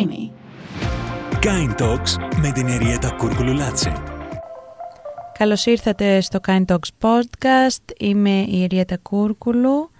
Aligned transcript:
Dreamy. 0.00 0.30
Kind 1.40 1.80
Talks 1.80 2.38
με 2.42 2.52
την 2.52 2.66
Εριέτα 2.66 3.10
Κούρκουλου 3.10 3.52
Λάτσε. 3.52 3.92
Καλώς 5.38 5.66
ήρθατε 5.66 6.20
στο 6.20 6.38
Kind 6.46 6.64
Talks 6.64 6.88
Podcast. 7.00 7.92
Είμαι 7.98 8.30
η 8.30 8.62
Εριέτα 8.62 8.96
Κούρκουλου. 8.96 9.90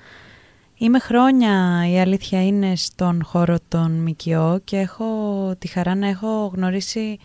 Είμαι 0.74 0.98
χρόνια, 0.98 1.84
η 1.90 2.00
αλήθεια 2.00 2.46
είναι, 2.46 2.76
στον 2.76 3.24
χώρο 3.24 3.56
των 3.68 3.90
ΜΚΟ 3.90 4.60
και 4.65 4.76
έχω 4.76 5.53
τη 5.58 5.69
χαρά 5.69 5.94
να 5.94 6.08
έχω 6.08 6.53
γνωρίσει 6.54 7.19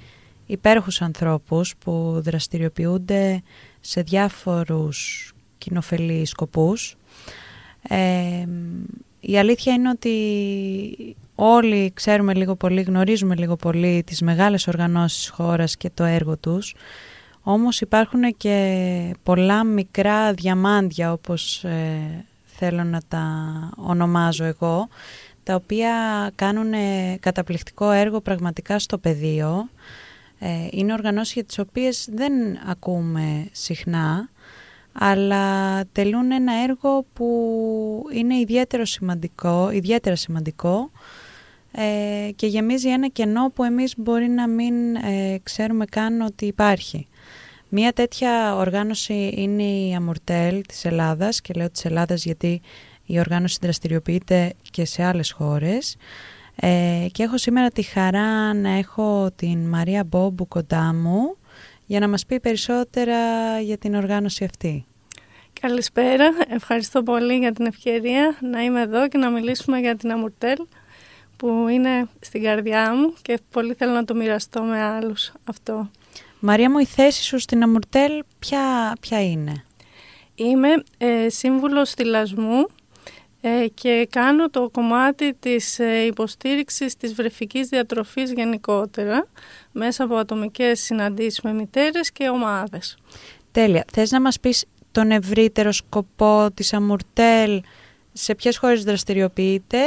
υπέροχους 0.46 1.02
ανθρώπους 1.02 1.76
που 1.76 2.22
δραστηριοποιούνται 2.24 3.44
σε 3.80 4.02
διάφορους 4.02 5.32
κοινοφελείς 5.58 6.30
σκοπούς. 6.30 6.96
Ε, 7.90 8.46
η 9.28 9.38
αλήθεια 9.38 9.74
είναι 9.74 9.90
ότι 9.90 11.16
όλοι 11.36 11.92
ξέρουμε 11.94 12.34
λίγο 12.34 12.56
πολύ, 12.56 12.82
γνωρίζουμε 12.82 13.36
λίγο 13.36 13.56
πολύ 13.56 14.04
τις 14.06 14.22
μεγάλες 14.22 14.68
οργανώσεις 14.68 15.18
της 15.18 15.30
χώρας 15.30 15.78
και 15.78 15.90
το 15.94 16.04
έργο 16.04 16.38
τους. 16.38 16.76
Όμως 17.42 17.82
υπάρχουν 17.82 18.38
και 18.38 19.16
πολλά 19.24 19.64
μικρά 19.64 20.34
διαμάντια 20.34 21.12
όπως 21.12 21.64
ε, 21.64 22.26
θέλω 22.46 22.84
να 22.84 23.00
τα 23.08 23.26
ονομάζω 23.78 24.44
εγώ, 24.44 24.88
τα 25.44 25.56
οποία 25.56 25.94
κάνουν 26.36 26.74
καταπληκτικό 27.20 27.92
έργο 27.92 28.22
πραγματικά 28.22 28.80
στο 28.80 28.98
πεδίο. 28.98 29.70
Ε, 30.40 30.68
είναι 30.72 30.94
οργανώσεις 30.94 31.34
για 31.34 31.44
τις 31.44 31.60
οποίες 31.60 32.08
δεν 32.12 32.34
ακούμε 32.68 33.48
συχνά, 33.52 34.30
αλλά 35.00 35.84
τελούν 35.92 36.32
ένα 36.32 36.54
έργο 36.64 37.06
που 37.14 37.30
είναι 38.14 38.36
ιδιαίτερο 38.36 38.86
σημαντικό, 38.86 39.72
ιδιαίτερα 39.72 40.16
σημαντικό 40.16 40.92
ε, 41.72 42.32
και 42.36 42.48
γεμίζει 42.48 42.90
ένα 42.90 43.08
κενό 43.08 43.52
που 43.56 43.64
εμείς 43.64 43.94
μπορεί 43.98 44.28
να 44.28 44.48
μην 44.48 44.96
ε, 44.96 45.40
ξέρουμε 45.44 45.86
καν 45.86 46.22
ότι 46.22 46.46
υπάρχει. 46.46 47.08
Μία 47.70 47.94
τέτοια 47.94 48.56
οργάνωση 48.56 49.34
είναι 49.36 49.64
η 49.64 49.94
Αμουρτέλ 49.96 50.62
της 50.62 50.86
Ελλάδας 50.86 51.42
και 51.42 51.54
λέω 51.54 51.70
της 51.70 51.86
Ελλάδας 51.86 52.24
γιατί 52.26 52.62
η 53.06 53.20
οργάνωση 53.20 53.58
δραστηριοποιείται 53.62 54.54
και 54.72 54.86
σε 54.86 55.04
άλλες 55.04 55.32
χώρες 55.32 55.96
ε, 56.56 57.06
και 57.12 57.24
έχω 57.24 57.38
σήμερα 57.38 57.70
τη 57.70 57.82
χαρά 57.82 58.54
να 58.54 58.70
έχω 58.70 59.32
την 59.36 59.68
Μαρία 59.68 60.04
Μπόμπου 60.04 60.48
κοντά 60.48 60.94
μου 60.94 61.38
για 61.86 62.00
να 62.00 62.08
μας 62.08 62.26
πει 62.26 62.40
περισσότερα 62.40 63.20
για 63.60 63.78
την 63.78 63.96
οργάνωση 63.96 64.44
αυτή. 64.44 64.86
Καλησπέρα, 65.62 66.32
ευχαριστώ 66.48 67.04
πολύ 67.04 67.38
για 67.38 67.52
την 67.52 67.66
ευκαιρία 67.66 68.38
να 68.42 68.64
είμαι 68.64 68.82
εδώ 68.82 69.08
και 69.08 69.18
να 69.18 69.30
μιλήσουμε 69.30 69.80
για 69.80 69.96
την 69.96 70.12
Αμουρτέλ 70.12 70.58
που 71.38 71.68
είναι 71.70 72.08
στην 72.20 72.44
καρδιά 72.44 72.96
μου 72.96 73.14
και 73.22 73.40
πολύ 73.52 73.74
θέλω 73.74 73.92
να 73.92 74.06
το 74.06 74.16
μοιραστώ 74.16 74.62
με 74.62 74.82
άλλους 74.82 75.32
αυτό. 75.44 75.90
Μαρία 76.40 76.70
μου, 76.70 76.78
η 76.78 76.86
θέση 76.86 77.24
σου 77.24 77.40
στην 77.40 77.64
Αμουρτέλ 77.64 78.24
ποια, 78.40 78.96
ποια 79.00 79.24
είναι; 79.24 79.64
Είμαι 80.36 80.84
ε, 80.98 81.30
σύμβουλος 81.30 81.90
στυλασμού 81.90 82.66
ε, 83.48 83.68
και 83.74 84.08
κάνω 84.10 84.50
το 84.50 84.70
κομμάτι 84.70 85.34
της 85.34 85.80
ε, 85.80 86.06
υποστήριξης 86.06 86.98
της 86.98 87.14
βρεφικής 87.14 87.68
διατροφής 87.68 88.32
γενικότερα 88.32 89.28
μέσα 89.72 90.04
από 90.04 90.16
ατομικές 90.16 90.80
συναντήσεις 90.80 91.42
με 91.42 91.54
μητέρες 91.54 92.12
και 92.12 92.30
ομάδες. 92.30 92.98
Τέλεια. 93.52 93.86
Θες 93.94 94.12
να 94.12 94.22
μας 94.22 94.40
πεις 94.40 94.66
τον 94.92 95.12
ευρύτερο 95.12 95.72
σκοπό 95.72 96.48
της 96.54 96.74
Αμουρτέλ, 96.74 97.62
σε 98.14 98.36
ποιες 98.36 98.58
χώρες 98.58 98.84
δραστηριοποιείται 98.84 99.82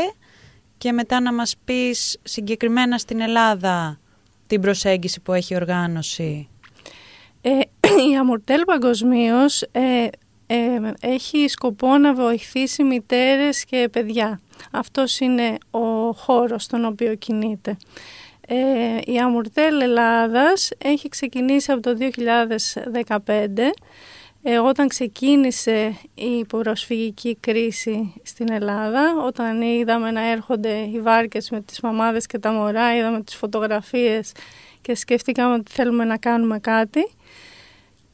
και 0.79 0.93
μετά 0.93 1.21
να 1.21 1.33
μας 1.35 1.55
πεις 1.65 2.19
συγκεκριμένα 2.23 2.99
στην 2.99 3.21
Ελλάδα 3.21 4.01
την 4.47 4.61
προσέγγιση 4.61 5.21
που 5.21 5.33
έχει 5.33 5.55
οργάνωση. 5.55 6.49
Ε, 7.41 7.51
η 8.13 8.17
Αμουρτέλ 8.21 8.65
παγκοσμίως 8.65 9.63
ε, 9.63 10.09
ε, 10.51 10.57
έχει 11.01 11.49
σκοπό 11.49 11.99
να 11.99 12.15
βοηθήσει 12.15 12.83
μητέρες 12.83 13.65
και 13.65 13.89
παιδιά. 13.93 14.41
Αυτός 14.71 15.21
είναι 15.21 15.59
ο 15.71 16.13
χώρος 16.13 16.63
στον 16.63 16.85
οποίο 16.85 17.15
κινείται. 17.15 17.77
Ε, 18.51 19.13
η 19.13 19.19
Αμουρτέλ 19.19 19.81
Ελλάδας 19.81 20.71
έχει 20.79 21.09
ξεκινήσει 21.09 21.73
από 21.73 21.81
το 21.83 21.97
2015 21.97 23.73
ε, 24.43 24.59
όταν 24.59 24.89
ξεκίνησε 24.89 25.97
η 26.15 26.45
προσφυγική 26.45 27.37
κρίση 27.41 28.13
στην 28.23 28.53
Ελλάδα, 28.53 29.23
όταν 29.27 29.63
είδαμε 29.63 30.11
να 30.11 30.31
έρχονται 30.31 30.79
οι 30.79 31.01
βάρκες 31.01 31.51
με 31.51 31.61
τις 31.61 31.81
μαμάδες 31.81 32.27
και 32.27 32.39
τα 32.39 32.53
μωρά, 32.53 32.97
είδαμε 32.97 33.23
τις 33.23 33.35
φωτογραφίες 33.35 34.33
και 34.81 34.95
σκεφτήκαμε 34.95 35.55
ότι 35.55 35.73
θέλουμε 35.73 36.05
να 36.05 36.17
κάνουμε 36.17 36.59
κάτι. 36.59 37.11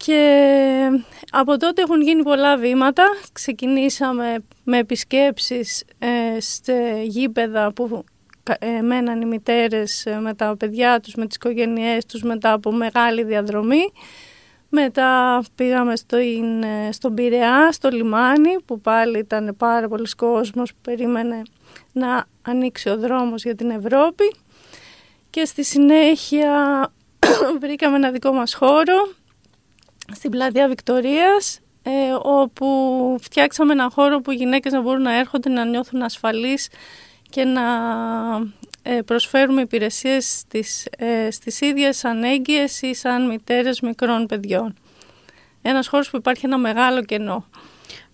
Και 0.04 1.03
από 1.31 1.56
τότε 1.56 1.82
έχουν 1.82 2.03
γίνει 2.03 2.22
πολλά 2.22 2.56
βήματα. 2.56 3.04
Ξεκινήσαμε 3.32 4.37
με 4.65 4.78
επισκέψεις 4.78 5.84
ε, 5.98 6.41
σε 6.41 7.03
γήπεδα 7.03 7.72
που 7.72 8.04
ε, 8.59 8.81
μέναν 8.81 9.20
οι 9.20 9.25
μητέρες 9.25 10.06
ε, 10.06 10.19
με 10.20 10.34
τα 10.34 10.56
παιδιά 10.59 11.00
τους, 11.00 11.15
με 11.15 11.26
τις 11.26 11.37
οικογένειές 11.37 12.06
τους 12.06 12.22
μετά 12.22 12.53
από 12.53 12.72
μεγάλη 12.72 13.22
διαδρομή. 13.22 13.92
Μετά 14.69 15.42
πήγαμε 15.54 15.97
στο, 15.97 16.19
στον 16.91 17.15
Πειραιά, 17.15 17.72
στο 17.72 17.88
λιμάνι, 17.88 18.56
που 18.65 18.81
πάλι 18.81 19.19
ήταν 19.19 19.54
πάρα 19.59 19.88
πολλοί 19.88 20.09
κόσμος 20.16 20.72
που 20.72 20.78
περίμενε 20.82 21.42
να 21.92 22.25
ανοίξει 22.42 22.88
ο 22.88 22.98
δρόμος 22.98 23.42
για 23.42 23.54
την 23.54 23.71
Ευρώπη. 23.71 24.34
Και 25.31 25.44
στη 25.44 25.65
συνέχεια 25.65 26.53
βρήκαμε 27.60 27.97
ένα 27.97 28.10
δικό 28.10 28.32
μας 28.32 28.54
χώρο 28.54 29.15
στην 30.12 30.31
πλατεία 30.31 30.69
Βικτορίας, 30.69 31.60
ε, 31.82 31.91
όπου 32.22 32.66
φτιάξαμε 33.20 33.72
ένα 33.72 33.91
χώρο 33.92 34.20
που 34.20 34.31
οι 34.31 34.34
γυναίκες 34.34 34.72
να 34.72 34.81
μπορούν 34.81 35.03
να 35.03 35.19
έρχονται 35.19 35.48
να 35.48 35.65
νιώθουν 35.65 36.03
ασφαλείς 36.03 36.69
και 37.31 37.44
να 37.44 37.62
ε, 38.82 39.03
προσφέρουμε 39.03 39.60
υπηρεσίες 39.60 40.38
στις, 40.38 40.87
ε, 40.98 41.31
στις 41.31 41.60
ίδιες 41.60 42.04
ανέγγυες 42.04 42.82
ή 42.82 42.94
σαν 42.94 43.26
μητέρες 43.26 43.81
μικρών 43.81 44.26
παιδιών. 44.26 44.75
Ένας 45.62 45.88
χώρος 45.88 46.10
που 46.10 46.16
υπάρχει 46.16 46.47
ένα 46.47 46.59
μεγάλο 46.59 47.03
κενό. 47.04 47.47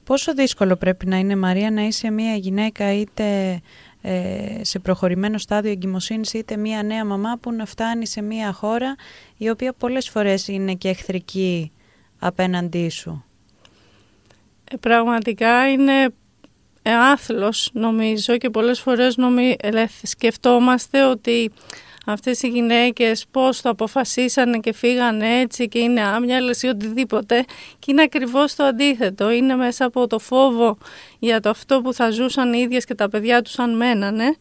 Πόσο 0.04 0.34
δύσκολο 0.34 0.76
πρέπει 0.76 1.06
να 1.06 1.16
είναι 1.16 1.36
Μαρία 1.36 1.70
να 1.70 1.82
είσαι 1.82 2.10
μια 2.10 2.34
γυναίκα 2.34 2.92
είτε 2.92 3.60
ε, 4.02 4.60
σε 4.60 4.78
προχωρημένο 4.78 5.38
στάδιο 5.38 5.70
εγκυμοσύνης 5.70 6.32
είτε 6.32 6.56
μια 6.56 6.82
νέα 6.82 7.04
μαμά 7.04 7.38
που 7.40 7.52
να 7.52 7.66
φτάνει 7.66 8.06
σε 8.06 8.22
μια 8.22 8.52
χώρα 8.52 8.94
η 9.36 9.50
οποία 9.50 9.72
πολλές 9.72 10.08
φορές 10.08 10.48
είναι 10.48 10.74
και 10.74 10.88
εχθρική 10.88 11.72
απέναντί 12.20 12.88
σου. 12.88 13.24
Ε, 14.70 14.76
πραγματικά 14.76 15.70
είναι 15.70 16.12
ε, 16.82 16.94
άθλος 16.94 17.70
νομίζω 17.72 18.36
και 18.36 18.50
πολλές 18.50 18.80
φορές 18.80 19.16
νομι... 19.16 19.56
Ε, 19.60 19.84
σκεφτόμαστε 20.02 21.04
ότι 21.04 21.50
αυτές 22.06 22.42
οι 22.42 22.48
γυναίκες 22.48 23.26
πώς 23.30 23.60
το 23.60 23.68
αποφασίσανε 23.68 24.58
και 24.58 24.72
φύγανε 24.72 25.40
έτσι 25.40 25.68
και 25.68 25.78
είναι 25.78 26.00
άμυαλες 26.00 26.62
ή 26.62 26.66
οτιδήποτε 26.66 27.44
και 27.78 27.90
είναι 27.90 28.02
ακριβώς 28.02 28.54
το 28.54 28.64
αντίθετο. 28.64 29.30
Είναι 29.30 29.56
μέσα 29.56 29.84
από 29.84 30.06
το 30.06 30.18
φόβο 30.18 30.78
για 31.18 31.40
το 31.40 31.48
αυτό 31.48 31.80
που 31.80 31.94
θα 31.94 32.10
ζούσαν 32.10 32.52
οι 32.52 32.60
ίδιες 32.60 32.84
και 32.84 32.94
τα 32.94 33.08
παιδιά 33.08 33.42
τους 33.42 33.58
αν 33.58 33.76
μένανε 33.76 34.36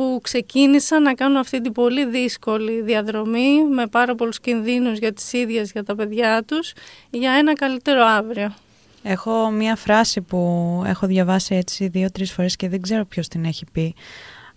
που 0.00 0.20
ξεκίνησαν 0.22 1.02
να 1.02 1.14
κάνουν 1.14 1.36
αυτή 1.36 1.60
την 1.60 1.72
πολύ 1.72 2.06
δύσκολη 2.06 2.82
διαδρομή 2.82 3.64
με 3.70 3.86
πάρα 3.86 4.14
πολλούς 4.14 4.40
κινδύνους 4.40 4.98
για 4.98 5.12
τις 5.12 5.32
ίδιες, 5.32 5.72
για 5.72 5.84
τα 5.84 5.94
παιδιά 5.94 6.42
τους, 6.46 6.72
για 7.10 7.32
ένα 7.32 7.52
καλύτερο 7.52 8.04
αύριο. 8.04 8.54
Έχω 9.02 9.50
μία 9.50 9.76
φράση 9.76 10.20
που 10.20 10.38
έχω 10.86 11.06
διαβάσει 11.06 11.54
έτσι 11.54 11.88
δύο-τρεις 11.88 12.32
φορές 12.32 12.56
και 12.56 12.68
δεν 12.68 12.80
ξέρω 12.80 13.04
ποιος 13.04 13.28
την 13.28 13.44
έχει 13.44 13.64
πει, 13.72 13.94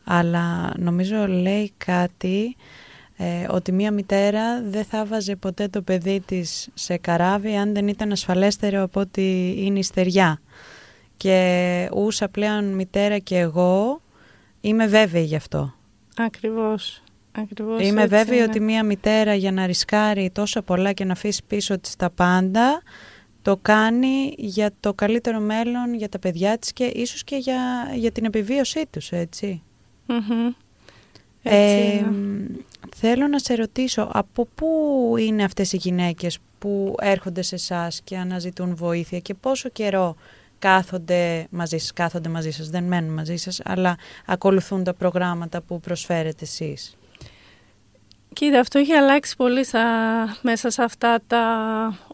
αλλά 0.03 0.73
νομίζω 0.77 1.27
λέει 1.27 1.71
κάτι 1.77 2.55
ε, 3.17 3.45
ότι 3.49 3.71
μία 3.71 3.91
μητέρα 3.91 4.61
δεν 4.61 4.83
θα 4.83 5.05
βάζε 5.05 5.35
ποτέ 5.35 5.67
το 5.67 5.81
παιδί 5.81 6.19
της 6.25 6.69
σε 6.73 6.97
καράβι 6.97 7.55
αν 7.55 7.73
δεν 7.73 7.87
ήταν 7.87 8.11
ασφαλέστερο 8.11 8.83
από 8.83 8.99
ότι 8.99 9.55
είναι 9.57 9.79
η 9.79 9.83
στεριά. 9.83 10.41
Και 11.17 11.89
ούσα 11.93 12.29
πλέον 12.29 12.73
μητέρα 12.73 13.17
και 13.17 13.37
εγώ 13.37 14.01
είμαι 14.63 14.87
βέβαιη 14.87 15.23
γι' 15.23 15.35
αυτό. 15.35 15.73
Ακριβώς. 16.17 17.03
Ακριβώς 17.31 17.87
Είμαι 17.87 18.05
βέβαιη 18.05 18.39
ότι 18.39 18.59
μία 18.59 18.83
μητέρα 18.83 19.33
για 19.33 19.51
να 19.51 19.65
ρισκάρει 19.65 20.29
τόσο 20.29 20.61
πολλά 20.61 20.93
και 20.93 21.05
να 21.05 21.11
αφήσει 21.11 21.41
πίσω 21.47 21.79
της 21.79 21.95
τα 21.95 22.09
πάντα 22.09 22.81
το 23.41 23.57
κάνει 23.61 24.33
για 24.37 24.71
το 24.79 24.93
καλύτερο 24.93 25.39
μέλλον 25.39 25.93
για 25.93 26.09
τα 26.09 26.19
παιδιά 26.19 26.57
της 26.57 26.73
και 26.73 26.83
ίσως 26.83 27.23
και 27.23 27.35
για, 27.35 27.91
για 27.95 28.11
την 28.11 28.25
επιβίωσή 28.25 28.85
τους, 28.89 29.11
έτσι. 29.11 29.61
Ε, 31.43 32.05
θέλω 32.95 33.27
να 33.27 33.39
σε 33.39 33.55
ρωτήσω, 33.55 34.09
από 34.13 34.47
πού 34.55 34.67
είναι 35.19 35.43
αυτές 35.43 35.73
οι 35.73 35.77
γυναίκες 35.77 36.37
που 36.59 36.95
έρχονται 36.99 37.41
σε 37.41 37.55
εσάς 37.55 38.01
και 38.03 38.17
αναζητούν 38.17 38.75
βοήθεια 38.75 39.19
και 39.19 39.33
πόσο 39.33 39.69
καιρό 39.69 40.15
κάθονται 40.63 41.47
μαζί 41.49 41.77
σας, 41.77 41.93
κάθονται 41.93 42.29
μαζί 42.29 42.51
σας, 42.51 42.69
δεν 42.69 42.83
μένουν 42.83 43.13
μαζί 43.13 43.35
σας, 43.35 43.61
αλλά 43.63 43.97
ακολουθούν 44.25 44.83
τα 44.83 44.93
προγράμματα 44.93 45.61
που 45.61 45.79
προσφέρετε 45.79 46.43
εσείς. 46.43 46.97
Κοίτα, 48.33 48.59
αυτό 48.59 48.79
έχει 48.79 48.93
αλλάξει 48.93 49.35
πολύ 49.35 49.65
στα, 49.65 49.85
μέσα 50.41 50.69
σε 50.69 50.83
αυτά 50.83 51.19
τα 51.27 51.45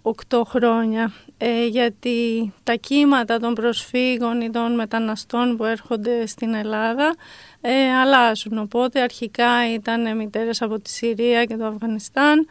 οκτώ 0.01 0.43
χρόνια, 0.43 1.13
ε, 1.37 1.65
γιατί 1.65 2.53
τα 2.63 2.73
κύματα 2.73 3.39
των 3.39 3.53
προσφύγων 3.53 4.41
ή 4.41 4.49
των 4.49 4.75
μεταναστών 4.75 5.57
που 5.57 5.63
έρχονται 5.63 6.25
στην 6.25 6.53
Ελλάδα 6.53 7.15
ε, 7.61 7.93
αλλάζουν. 7.93 8.57
Οπότε 8.57 9.01
αρχικά 9.01 9.73
ήταν 9.73 10.15
μητέρες 10.15 10.61
από 10.61 10.79
τη 10.79 10.89
Συρία 10.89 11.45
και 11.45 11.55
το 11.55 11.65
Αφγανιστάν, 11.65 12.47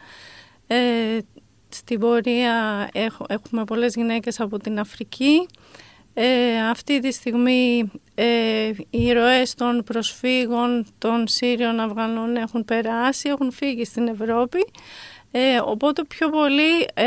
ε, 0.67 0.77
στην 1.69 1.99
πορεία 1.99 2.89
έχουμε 3.27 3.63
πολλές 3.63 3.95
γυναίκες 3.95 4.39
από 4.39 4.57
την 4.57 4.79
Αφρική, 4.79 5.47
ε, 6.21 6.69
αυτή 6.69 6.99
τη 6.99 7.11
στιγμή 7.11 7.91
ε, 8.15 8.71
οι 8.89 9.11
ροές 9.11 9.55
των 9.55 9.83
προσφύγων 9.83 10.85
των 10.97 11.27
Σύριων 11.27 11.79
Αφγανών 11.79 12.35
έχουν 12.35 12.65
περάσει, 12.65 13.29
έχουν 13.29 13.51
φύγει 13.51 13.85
στην 13.85 14.07
Ευρώπη. 14.07 14.65
Ε, 15.31 15.59
οπότε 15.65 16.03
πιο 16.03 16.29
πολύ 16.29 16.87
ε, 16.93 17.05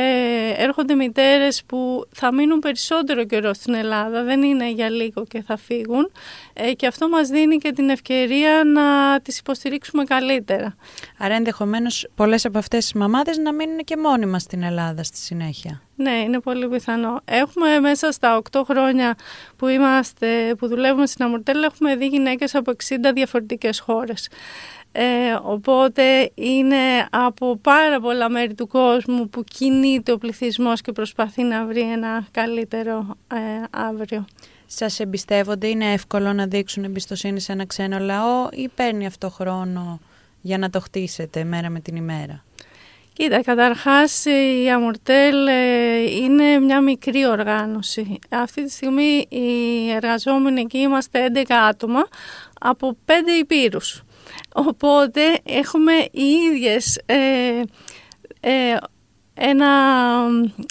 έρχονται 0.57 0.95
μητέρες 0.95 1.63
που 1.67 2.07
θα 2.13 2.35
μείνουν 2.35 2.59
περισσότερο 2.59 3.25
καιρό 3.25 3.55
στην 3.55 3.75
Ελλάδα, 3.75 4.23
δεν 4.23 4.43
είναι 4.43 4.71
για 4.71 4.91
λίγο 4.91 5.25
και 5.25 5.43
θα 5.43 5.57
φύγουν 5.57 6.13
ε, 6.53 6.73
και 6.73 6.87
αυτό 6.87 7.09
μας 7.09 7.29
δίνει 7.29 7.57
και 7.57 7.73
την 7.73 7.89
ευκαιρία 7.89 8.63
να 8.65 9.21
τις 9.21 9.39
υποστηρίξουμε 9.39 10.05
καλύτερα. 10.05 10.77
Άρα 11.19 11.35
ενδεχομένως 11.35 12.09
πολλές 12.15 12.45
από 12.45 12.59
αυτές 12.59 12.85
τις 12.85 12.93
μαμάδες 12.93 13.39
να 13.39 13.53
μείνουν 13.53 13.79
και 13.79 13.97
μόνιμα 13.97 14.39
στην 14.39 14.63
Ελλάδα 14.63 15.03
στη 15.03 15.17
συνέχεια. 15.17 15.83
Ναι, 15.97 16.11
είναι 16.11 16.41
πολύ 16.41 16.69
πιθανό. 16.69 17.21
Έχουμε 17.25 17.81
μέσα 17.81 18.13
στα 18.13 18.43
8 18.51 18.63
χρόνια 18.65 19.15
που, 19.57 19.67
είμαστε, 19.67 20.55
που 20.59 20.69
δουλεύουμε 20.69 21.07
στην 21.07 21.25
Αμορτέλα, 21.25 21.65
έχουμε 21.65 21.97
δει 21.97 22.07
γυναίκες 22.07 22.55
από 22.55 22.73
60 22.89 23.13
διαφορετικές 23.15 23.81
χώρες. 23.81 24.29
Ε, 24.93 25.03
οπότε 25.43 26.31
είναι 26.35 27.09
από 27.11 27.57
πάρα 27.57 28.01
πολλά 28.01 28.29
μέρη 28.31 28.55
του 28.55 28.67
κόσμου 28.67 29.29
που 29.29 29.45
κινείται 29.45 30.13
ο 30.13 30.19
πληθυσμός 30.19 30.81
και 30.81 30.93
προσπαθεί 30.93 31.43
να 31.43 31.67
βρει 31.67 31.81
ένα 31.81 32.27
καλύτερο 32.31 33.17
ε, 33.33 33.37
αύριο. 33.71 34.25
Σας 34.67 35.01
εμπιστεύονται, 35.01 35.67
είναι 35.67 35.93
εύκολο 35.93 36.33
να 36.33 36.47
δείξουν 36.47 36.85
εμπιστοσύνη 36.85 37.41
σε 37.41 37.53
ένα 37.53 37.67
ξένο 37.67 37.99
λαό 37.99 38.49
ή 38.53 38.69
παίρνει 38.69 39.07
αυτό 39.07 39.31
χρόνο 39.31 40.01
για 40.41 40.59
να 40.59 40.71
το 40.71 40.81
χτίσετε 40.81 41.45
μέρα 41.45 41.71
με 41.71 41.81
την 41.81 41.97
ημέρα; 41.97 42.45
Κοίτα, 43.13 43.43
καταρχάς 43.43 44.25
η 44.65 44.71
Αμορτέλ 44.71 45.47
ε, 45.47 46.01
είναι 46.01 46.59
μια 46.59 46.81
μικρή 46.81 47.27
οργάνωση. 47.27 48.19
Αυτή 48.31 48.65
τη 48.65 48.71
στιγμή 48.71 49.27
οι 49.29 49.91
εργαζόμενοι 49.91 50.61
εκεί 50.61 50.79
είμαστε 50.79 51.27
11 51.35 51.43
άτομα 51.69 52.07
από 52.61 52.97
5 53.07 53.11
υπήρους. 53.41 54.03
Οπότε 54.55 55.21
έχουμε 55.45 55.93
οι 56.11 56.25
ίδιες 56.25 57.01
ε, 57.07 57.63
ε, 58.41 58.77
ένα, 59.35 59.69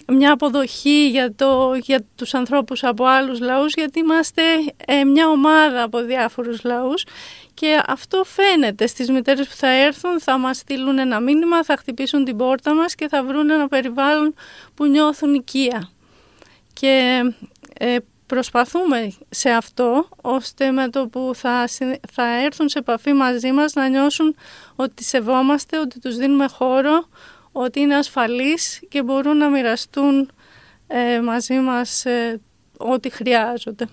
μια 0.08 0.32
αποδοχή 0.32 1.10
για, 1.10 1.36
το, 1.36 1.74
για 1.84 2.06
τους 2.16 2.34
ανθρώπους 2.34 2.84
από 2.84 3.06
άλλους 3.06 3.40
λαούς 3.40 3.74
γιατί 3.74 4.00
είμαστε 4.00 4.42
ε, 4.86 5.04
μια 5.04 5.28
ομάδα 5.28 5.84
από 5.84 6.02
διάφορους 6.04 6.64
λαούς 6.64 7.06
και 7.54 7.82
αυτό 7.88 8.24
φαίνεται 8.24 8.88
στις 8.88 9.10
μητέρες 9.10 9.48
που 9.48 9.56
θα 9.56 9.68
έρθουν, 9.68 10.20
θα 10.20 10.38
μας 10.38 10.58
στείλουν 10.58 10.98
ένα 10.98 11.20
μήνυμα, 11.20 11.64
θα 11.64 11.78
χτυπήσουν 11.78 12.26
την 12.26 12.38
πόρτα 12.38 12.74
μας 12.74 12.96
και 12.96 13.08
θα 13.08 13.24
βρουν 13.24 13.50
ένα 13.50 13.68
περιβάλλον 13.68 14.34
που 14.74 14.86
νιώθουν 14.86 15.34
οικία. 15.34 15.90
Και 16.74 17.22
ε, 17.78 17.96
προσπαθούμε 18.32 19.14
σε 19.30 19.50
αυτό, 19.50 20.08
ώστε 20.22 20.72
με 20.72 20.90
το 20.90 21.08
που 21.08 21.32
θα, 21.36 21.70
θα 22.12 22.44
έρθουν 22.44 22.70
σε 22.70 22.80
επαφή 22.80 23.14
μαζί 23.14 23.52
μας 23.52 23.74
να 23.74 23.88
νιώσουν 23.88 24.36
ότι 24.76 25.04
σεβόμαστε, 25.04 25.80
ότι 25.80 26.00
τους 26.00 26.16
δίνουμε 26.16 26.48
χώρο, 26.48 27.08
ότι 27.52 27.80
είναι 27.80 27.96
ασφαλείς 27.96 28.80
και 28.90 29.04
μπορούν 29.04 29.38
να 29.38 29.50
μοιραστούν 29.50 30.32
ε, 30.88 31.22
μαζί 31.22 31.54
μας 31.54 32.06
ε, 32.06 32.40
ό,τι 32.78 33.10
χρειάζονται. 33.10 33.88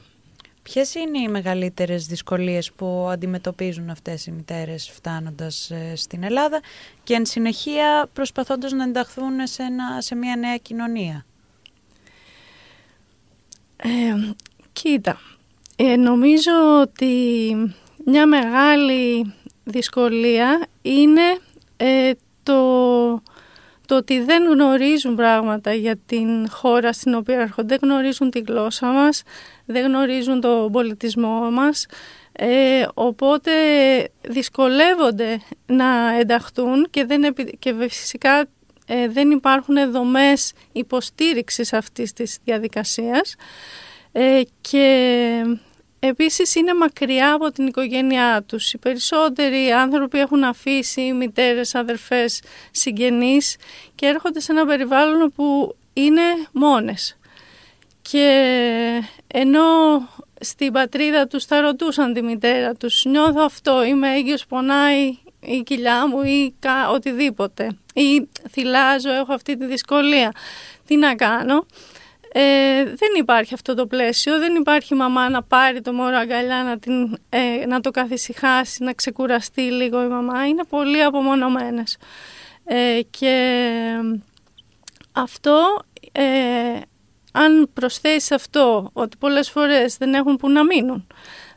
Ποιες 0.63 0.95
είναι 0.95 1.19
οι 1.19 1.29
μεγαλύτερες 1.29 2.07
δυσκολίες 2.07 2.73
που 2.73 3.09
αντιμετωπίζουν 3.11 3.91
αυτές 3.91 4.27
οι 4.27 4.31
μητέρες 4.31 4.91
φτάνοντας 4.91 5.71
ε, 5.71 5.97
στην 5.97 6.23
Ελλάδα 6.23 6.61
και 7.03 7.15
εν 7.15 7.27
συνεχεία 7.27 8.09
προσπαθώντας 8.13 8.73
να 8.73 8.85
ενταχθούν 8.85 9.47
σε, 9.47 9.63
ένα, 9.63 10.01
σε 10.01 10.15
μια 10.15 10.37
νέα 10.37 10.57
κοινωνία; 10.57 11.25
Ε, 13.83 14.33
κοίτα, 14.73 15.21
ε, 15.77 15.97
νομίζω 15.97 16.81
ότι 16.81 17.55
μια 18.05 18.27
μεγάλη 18.27 19.35
δυσκολία 19.65 20.67
είναι 20.83 21.39
ε, 21.77 22.11
το, 22.43 22.63
το 23.87 23.97
ότι 23.97 24.21
δεν 24.21 24.45
γνωρίζουν 24.45 25.15
πράγματα 25.15 25.73
για 25.73 25.97
την 26.07 26.51
χώρα 26.51 26.93
στην 26.93 27.15
οποία 27.15 27.41
έρχονται, 27.41 27.77
δεν 27.79 27.91
γνωρίζουν 27.91 28.31
τη 28.31 28.39
γλώσσα 28.39 28.87
μας, 28.87 29.23
δεν 29.67 29.87
γνωρίζουν 29.87 30.41
το 30.41 30.69
πολιτισμό 30.73 31.51
μας, 31.51 31.87
ε, 32.33 32.87
οπότε 32.95 33.51
δυσκολεύονται 34.21 35.41
να 35.67 36.19
ενταχθούν 36.19 36.87
και, 36.91 37.05
δεν, 37.05 37.35
και 37.59 37.75
φυσικά 37.89 38.49
ε, 38.91 39.09
δεν 39.09 39.31
υπάρχουν 39.31 39.91
δομές 39.91 40.53
υποστήριξης 40.73 41.73
αυτής 41.73 42.13
της 42.13 42.39
διαδικασίας 42.45 43.35
ε, 44.13 44.43
και 44.61 45.43
επίσης 45.99 46.55
είναι 46.55 46.75
μακριά 46.75 47.33
από 47.33 47.51
την 47.53 47.67
οικογένειά 47.67 48.43
τους. 48.47 48.73
Οι 48.73 48.79
περισσότεροι 48.79 49.71
άνθρωποι 49.71 50.19
έχουν 50.19 50.45
αφήσει 50.45 51.13
μητέρες, 51.13 51.75
αδερφές, 51.75 52.43
συγγενείς 52.71 53.57
και 53.95 54.07
έρχονται 54.07 54.41
σε 54.41 54.53
ένα 54.53 54.67
περιβάλλον 54.67 55.33
που 55.35 55.77
είναι 55.93 56.23
μόνες. 56.53 57.19
Και 58.03 59.03
ενώ 59.27 59.63
στην 60.41 60.73
πατρίδα 60.73 61.27
τους 61.27 61.45
θα 61.45 61.61
ρωτούσαν 61.61 62.13
τη 62.13 62.23
μητέρα 62.23 62.75
τους 62.75 63.05
«Νιώθω 63.05 63.41
αυτό, 63.41 63.85
είμαι 63.85 64.15
έγκυος, 64.15 64.47
πονάει 64.47 65.19
η 65.41 65.63
κοιλιά 65.63 66.09
μου 66.09 66.23
ή 66.23 66.55
οτιδήποτε» 66.93 67.77
ή 67.99 68.29
«Θυλάζω, 68.51 69.11
έχω 69.11 69.33
αυτή 69.33 69.57
τη 69.57 69.67
δυσκολία, 69.67 70.33
τι 70.87 70.97
να 70.97 71.15
κάνω» 71.15 71.67
Ε, 72.33 72.85
δεν 72.85 73.09
υπάρχει 73.19 73.55
αυτό 73.55 73.75
το 73.75 73.87
πλαίσιο, 73.87 74.39
δεν 74.39 74.55
υπάρχει 74.55 74.95
μαμά 74.95 75.29
να 75.29 75.43
πάρει 75.43 75.81
το 75.81 75.93
μωρό 75.93 76.17
αγκαλιά, 76.17 76.63
να, 76.63 76.79
την, 76.79 77.19
ε, 77.29 77.67
να 77.67 77.81
το 77.81 77.91
καθησυχάσει, 77.91 78.85
να 78.85 78.93
ξεκουραστεί 78.93 79.61
λίγο 79.61 80.03
η 80.03 80.07
μαμά. 80.07 80.47
Είναι 80.47 80.65
πολύ 80.69 81.03
απομονωμένες. 81.03 81.97
Ε, 82.65 83.01
και 83.11 83.65
αυτό, 85.13 85.83
ε, 86.13 86.23
αν 87.33 87.71
προσθέσεις 87.75 88.31
αυτό 88.31 88.91
ότι 88.93 89.17
πολλές 89.17 89.51
φορές 89.51 89.97
δεν 89.97 90.15
έχουν 90.15 90.37
που 90.37 90.51
να 90.51 90.65
μείνουν, 90.65 91.07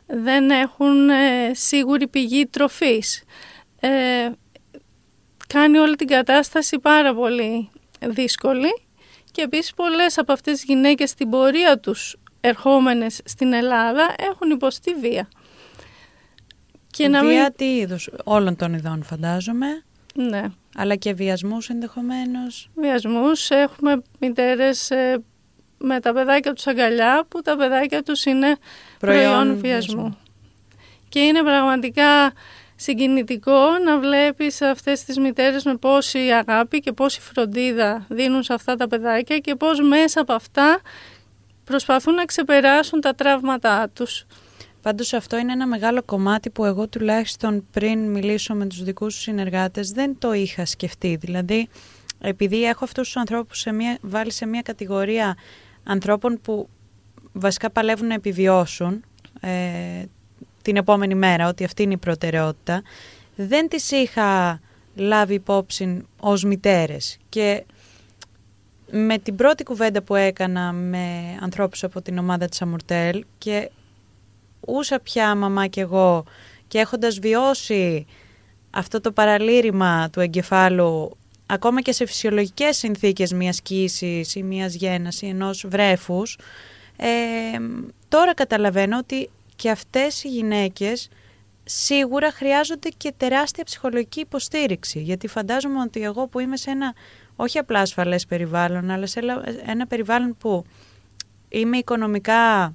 δεν 0.06 0.50
έχουν 0.50 1.08
ε, 1.08 1.50
σίγουρη 1.52 2.08
πηγή 2.08 2.46
τροφής, 2.46 3.24
κάνει 5.52 5.78
όλη 5.78 5.96
την 5.96 6.06
κατάσταση 6.06 6.78
πάρα 6.78 7.14
πολύ 7.14 7.70
δύσκολη 8.00 8.82
και 9.30 9.42
επίσης 9.42 9.74
πολλές 9.74 10.18
από 10.18 10.32
αυτές 10.32 10.52
τις 10.52 10.64
γυναίκες 10.64 11.10
στην 11.10 11.30
πορεία 11.30 11.78
τους 11.78 12.16
ερχόμενες 12.40 13.20
στην 13.24 13.52
Ελλάδα 13.52 14.14
έχουν 14.18 14.50
υποστεί 14.50 14.94
βία. 14.94 15.28
Και 16.90 17.08
βία 17.08 17.22
μην... 17.22 17.54
τι 17.56 17.76
είδους, 17.76 18.10
όλων 18.24 18.56
των 18.56 18.74
ειδών 18.74 19.02
φαντάζομαι. 19.02 19.66
Ναι. 20.14 20.42
Αλλά 20.76 20.94
και 20.94 21.12
βιασμούς 21.12 21.68
ενδεχομένως. 21.68 22.70
Βιασμούς, 22.74 23.50
έχουμε 23.50 24.02
μητέρες 24.18 24.90
ε, 24.90 25.22
με 25.78 26.00
τα 26.00 26.12
παιδάκια 26.12 26.52
τους 26.52 26.66
αγκαλιά 26.66 27.24
που 27.28 27.40
τα 27.40 27.56
παιδάκια 27.56 28.02
τους 28.02 28.24
είναι 28.24 28.56
προϊόν, 28.98 29.58
βιασμού. 29.58 30.16
Και 31.08 31.20
είναι 31.20 31.42
πραγματικά 31.42 32.32
συγκινητικό 32.82 33.78
να 33.84 33.98
βλέπεις 33.98 34.62
αυτές 34.62 35.04
τις 35.04 35.18
μητέρες 35.18 35.64
με 35.64 35.76
πόση 35.76 36.18
αγάπη 36.18 36.78
και 36.78 36.92
πόση 36.92 37.20
φροντίδα 37.20 38.06
δίνουν 38.08 38.42
σε 38.42 38.54
αυτά 38.54 38.76
τα 38.76 38.88
παιδάκια 38.88 39.38
και 39.38 39.54
πώς 39.54 39.80
μέσα 39.80 40.20
από 40.20 40.32
αυτά 40.32 40.80
προσπαθούν 41.64 42.14
να 42.14 42.24
ξεπεράσουν 42.24 43.00
τα 43.00 43.14
τραύματά 43.14 43.88
τους. 43.94 44.26
Πάντως 44.82 45.12
αυτό 45.12 45.38
είναι 45.38 45.52
ένα 45.52 45.66
μεγάλο 45.66 46.02
κομμάτι 46.02 46.50
που 46.50 46.64
εγώ 46.64 46.88
τουλάχιστον 46.88 47.66
πριν 47.70 48.10
μιλήσω 48.10 48.54
με 48.54 48.66
τους 48.66 48.82
δικούς 48.82 49.14
σου 49.14 49.20
συνεργάτες 49.20 49.90
δεν 49.90 50.18
το 50.18 50.32
είχα 50.32 50.66
σκεφτεί. 50.66 51.16
Δηλαδή 51.20 51.68
επειδή 52.20 52.64
έχω 52.64 52.84
αυτούς 52.84 53.04
τους 53.04 53.16
ανθρώπους 53.16 53.58
σε 53.58 53.72
μια, 53.72 53.98
βάλει 54.00 54.32
σε 54.32 54.46
μια 54.46 54.62
κατηγορία 54.62 55.36
ανθρώπων 55.84 56.40
που 56.42 56.68
βασικά 57.32 57.70
παλεύουν 57.70 58.06
να 58.06 58.14
επιβιώσουν 58.14 59.04
ε, 59.40 59.50
την 60.62 60.76
επόμενη 60.76 61.14
μέρα 61.14 61.48
ότι 61.48 61.64
αυτή 61.64 61.82
είναι 61.82 61.92
η 61.92 61.96
προτεραιότητα, 61.96 62.82
δεν 63.34 63.68
τις 63.68 63.90
είχα 63.90 64.60
λάβει 64.94 65.34
υπόψη 65.34 66.06
ως 66.20 66.44
μητέρες. 66.44 67.18
Και 67.28 67.64
με 68.90 69.18
την 69.18 69.36
πρώτη 69.36 69.62
κουβέντα 69.62 70.02
που 70.02 70.14
έκανα 70.14 70.72
με 70.72 71.38
ανθρώπους 71.40 71.84
από 71.84 72.02
την 72.02 72.18
ομάδα 72.18 72.46
της 72.46 72.62
Αμουρτέλ 72.62 73.24
και 73.38 73.70
ούσα 74.60 75.00
πια 75.00 75.34
μαμά 75.34 75.66
και 75.66 75.80
εγώ 75.80 76.24
και 76.68 76.78
έχοντας 76.78 77.18
βιώσει 77.18 78.06
αυτό 78.70 79.00
το 79.00 79.12
παραλήρημα 79.12 80.10
του 80.10 80.20
εγκεφάλου 80.20 81.16
ακόμα 81.46 81.80
και 81.80 81.92
σε 81.92 82.06
φυσιολογικές 82.06 82.76
συνθήκες 82.76 83.32
μιας 83.32 83.60
κοίησης 83.60 84.34
ή 84.34 84.42
μιας 84.42 84.74
γέννας 84.74 85.22
ή 85.22 85.26
ενός 85.26 85.64
βρέφους 85.68 86.38
ε, 86.96 87.08
τώρα 88.08 88.34
καταλαβαίνω 88.34 88.98
ότι 88.98 89.30
και 89.62 89.70
αυτές 89.70 90.24
οι 90.24 90.28
γυναίκες 90.28 91.08
σίγουρα 91.64 92.32
χρειάζονται 92.32 92.88
και 92.96 93.12
τεράστια 93.16 93.64
ψυχολογική 93.64 94.20
υποστήριξη. 94.20 95.00
Γιατί 95.00 95.28
φαντάζομαι 95.28 95.80
ότι 95.80 96.02
εγώ 96.02 96.26
που 96.26 96.38
είμαι 96.38 96.56
σε 96.56 96.70
ένα 96.70 96.94
όχι 97.36 97.58
απλά 97.58 97.80
ασφαλές 97.80 98.26
περιβάλλον 98.26 98.90
αλλά 98.90 99.06
σε 99.06 99.20
ένα 99.66 99.86
περιβάλλον 99.86 100.36
που 100.38 100.64
είμαι 101.48 101.76
οικονομικά 101.76 102.74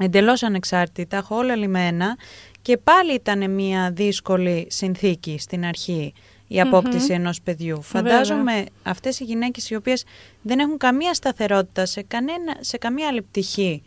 εντελώς 0.00 0.42
ανεξάρτητα, 0.42 1.16
έχω 1.16 1.36
όλα 1.36 1.56
λιμένα 1.56 2.16
και 2.62 2.76
πάλι 2.76 3.14
ήταν 3.14 3.50
μια 3.50 3.90
δύσκολη 3.90 4.66
συνθήκη 4.70 5.38
στην 5.38 5.64
αρχή 5.64 6.12
η 6.46 6.60
απόκτηση 6.60 7.12
ενός 7.12 7.42
παιδιού. 7.42 7.82
Φαντάζομαι 7.82 8.64
αυτές 8.82 9.20
οι 9.20 9.24
γυναίκες 9.24 9.70
οι 9.70 9.74
οποίες 9.74 10.04
δεν 10.42 10.58
έχουν 10.58 10.76
καμία 10.76 11.14
σταθερότητα 11.14 11.86
σε, 11.86 12.02
κανένα, 12.02 12.56
σε 12.60 12.78
καμία 12.78 13.08
άλλη 13.08 13.22
πτυχή 13.22 13.82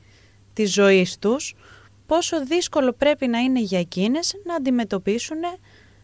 της 0.53 0.73
ζωής 0.73 1.17
τους, 1.19 1.55
πόσο 2.11 2.45
δύσκολο 2.45 2.93
πρέπει 2.93 3.27
να 3.27 3.39
είναι 3.39 3.59
για 3.59 3.79
εκείνες 3.79 4.35
να 4.43 4.55
αντιμετωπίσουν 4.55 5.37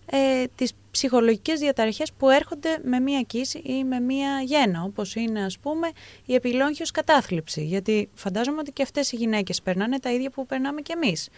ε, 0.05 0.43
τις 0.55 0.71
ψυχολογικές 0.91 1.59
διαταραχές 1.59 2.13
που 2.17 2.29
έρχονται 2.29 2.79
με 2.83 2.99
μία 2.99 3.21
κοίηση 3.21 3.57
ή 3.57 3.83
με 3.83 3.99
μία 3.99 4.41
γέννα, 4.41 4.83
όπως 4.83 5.15
είναι 5.15 5.43
ας 5.43 5.59
πούμε 5.59 5.87
η 6.25 6.33
επιλόγχιος 6.33 6.91
κατάθλιψη. 6.91 7.63
Γιατί 7.63 8.09
φαντάζομαι 8.13 8.57
ότι 8.59 8.71
και 8.71 8.83
αυτές 8.83 9.11
οι 9.11 9.15
γυναίκες 9.15 9.61
περνάνε 9.61 9.99
τα 9.99 10.11
ίδια 10.11 10.29
που 10.29 10.45
περνάμε 10.45 10.81
κι 10.81 10.91
εμείς, 10.91 11.29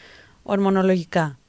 ορμονολογικά. 0.43 1.39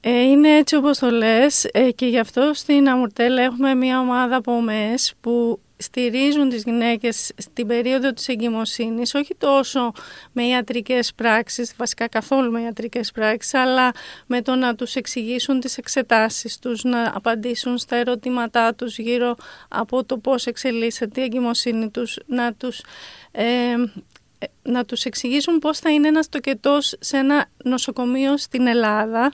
Ε, 0.00 0.20
είναι 0.20 0.56
έτσι 0.56 0.76
όπως 0.76 0.98
το 0.98 1.10
λες 1.10 1.64
ε, 1.72 1.90
και 1.90 2.06
γι' 2.06 2.18
αυτό 2.18 2.50
στην 2.54 2.88
Αμουρτέλ 2.88 3.36
έχουμε 3.36 3.74
μια 3.74 4.00
ομάδα 4.00 4.36
από 4.36 4.60
ΜΕΣ 4.60 5.14
που 5.20 5.60
στηρίζουν 5.76 6.48
τις 6.48 6.62
γυναίκες 6.62 7.32
στην 7.36 7.66
περίοδο 7.66 8.12
της 8.12 8.28
εγκυμοσύνης, 8.28 9.14
όχι 9.14 9.34
τόσο 9.38 9.92
με 10.32 10.46
ιατρικές 10.46 11.14
πράξεις, 11.14 11.74
βασικά 11.76 12.08
καθόλου 12.08 12.50
με 12.50 12.60
ιατρικές 12.60 13.12
πράξεις, 13.12 13.54
αλλά 13.54 13.92
με 14.26 14.42
το 14.42 14.54
να 14.54 14.74
τους 14.74 14.94
εξηγήσουν 14.94 15.60
τις 15.60 15.78
εξετάσεις 15.78 16.58
τους, 16.58 16.84
να 16.84 17.12
απαντήσουν 17.14 17.78
στα 17.78 17.96
ερωτήματά 17.96 18.74
τους 18.74 18.98
γύρω 18.98 19.36
από 19.68 20.04
το 20.04 20.18
πώς 20.18 20.46
εξελίσσεται 20.46 21.20
η 21.20 21.24
εγκυμοσύνη 21.24 21.90
τους, 21.90 22.18
να 22.26 22.52
τους... 22.52 22.82
Ε, 23.32 23.74
να 24.62 24.84
τους 24.84 25.04
εξηγήσουν 25.04 25.58
πώς 25.58 25.78
θα 25.78 25.90
είναι 25.90 26.08
ένας 26.08 26.28
τοκετός 26.28 26.96
σε 27.00 27.16
ένα 27.16 27.46
νοσοκομείο 27.64 28.36
στην 28.36 28.66
Ελλάδα 28.66 29.32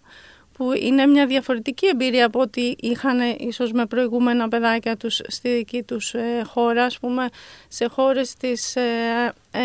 που 0.60 0.72
είναι 0.72 1.06
μια 1.06 1.26
διαφορετική 1.26 1.86
εμπειρία 1.86 2.26
από 2.26 2.40
ό,τι 2.40 2.72
είχαν 2.80 3.18
ίσως 3.38 3.72
με 3.72 3.86
προηγούμενα 3.86 4.48
παιδάκια 4.48 4.96
τους 4.96 5.20
στη 5.26 5.48
δική 5.48 5.82
τους 5.82 6.14
ε, 6.14 6.42
χώρα, 6.46 6.84
ας 6.84 6.98
πούμε 6.98 7.28
σε 7.68 7.86
χώρες 7.86 8.34
της 8.34 8.76
ε, 8.76 9.32
ε, 9.50 9.60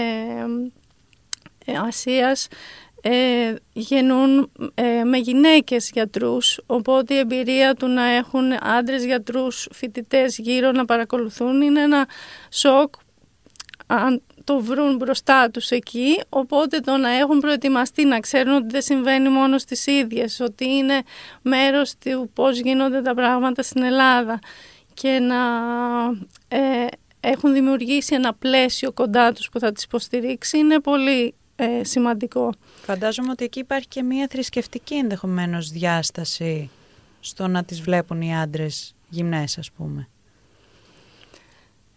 ε 1.66 1.78
Ασίας 1.78 2.48
ε, 3.02 3.54
γεννούν 3.74 4.52
με 5.06 5.18
γυναίκες 5.18 5.90
γιατρούς, 5.94 6.60
οπότε 6.66 7.14
η 7.14 7.18
εμπειρία 7.18 7.74
του 7.74 7.88
να 7.88 8.04
έχουν 8.04 8.52
άντρες 8.62 9.06
γιατρούς 9.06 9.68
φοιτητές 9.72 10.38
γύρω 10.38 10.72
να 10.72 10.86
παρακολουθούν 10.86 11.62
είναι 11.62 11.82
ένα 11.82 12.08
σοκ. 12.50 12.94
Αν 13.88 14.22
το 14.46 14.60
βρουν 14.60 14.96
μπροστά 14.96 15.50
τους 15.52 15.70
εκεί, 15.70 16.22
οπότε 16.30 16.80
το 16.80 16.98
να 16.98 17.10
έχουν 17.10 17.40
προετοιμαστεί, 17.40 18.06
να 18.06 18.20
ξέρουν 18.20 18.54
ότι 18.54 18.68
δεν 18.68 18.82
συμβαίνει 18.82 19.30
μόνο 19.30 19.58
στις 19.58 19.88
ίδιες, 19.88 20.40
ότι 20.40 20.66
είναι 20.66 21.02
μέρος 21.42 21.94
του 21.98 22.30
πώς 22.34 22.60
γίνονται 22.60 23.02
τα 23.02 23.14
πράγματα 23.14 23.64
στην 23.64 23.84
Ελλάδα 23.84 24.40
και 24.94 25.20
να 25.20 25.36
ε, 26.48 26.86
έχουν 27.20 27.54
δημιουργήσει 27.54 28.16
ένα 28.16 28.34
πλαίσιο 28.34 28.92
κοντά 28.92 29.32
τους 29.32 29.50
που 29.50 29.60
θα 29.60 29.72
τις 29.72 29.84
υποστηρίξει 29.84 30.58
είναι 30.58 30.80
πολύ 30.80 31.34
ε, 31.56 31.84
σημαντικό. 31.84 32.54
Φαντάζομαι 32.82 33.32
ότι 33.32 33.44
εκεί 33.44 33.60
υπάρχει 33.60 33.88
και 33.88 34.04
μια 34.04 34.28
θρησκευτική 34.30 34.96
ενδεχομένως 34.96 35.70
διάσταση 35.70 36.70
στο 37.20 37.48
να 37.48 37.64
τις 37.64 37.82
βλέπουν 37.82 38.22
οι 38.22 38.38
άντρες 38.38 38.96
γυμνές 39.10 39.58
ας 39.58 39.72
πούμε. 39.72 40.08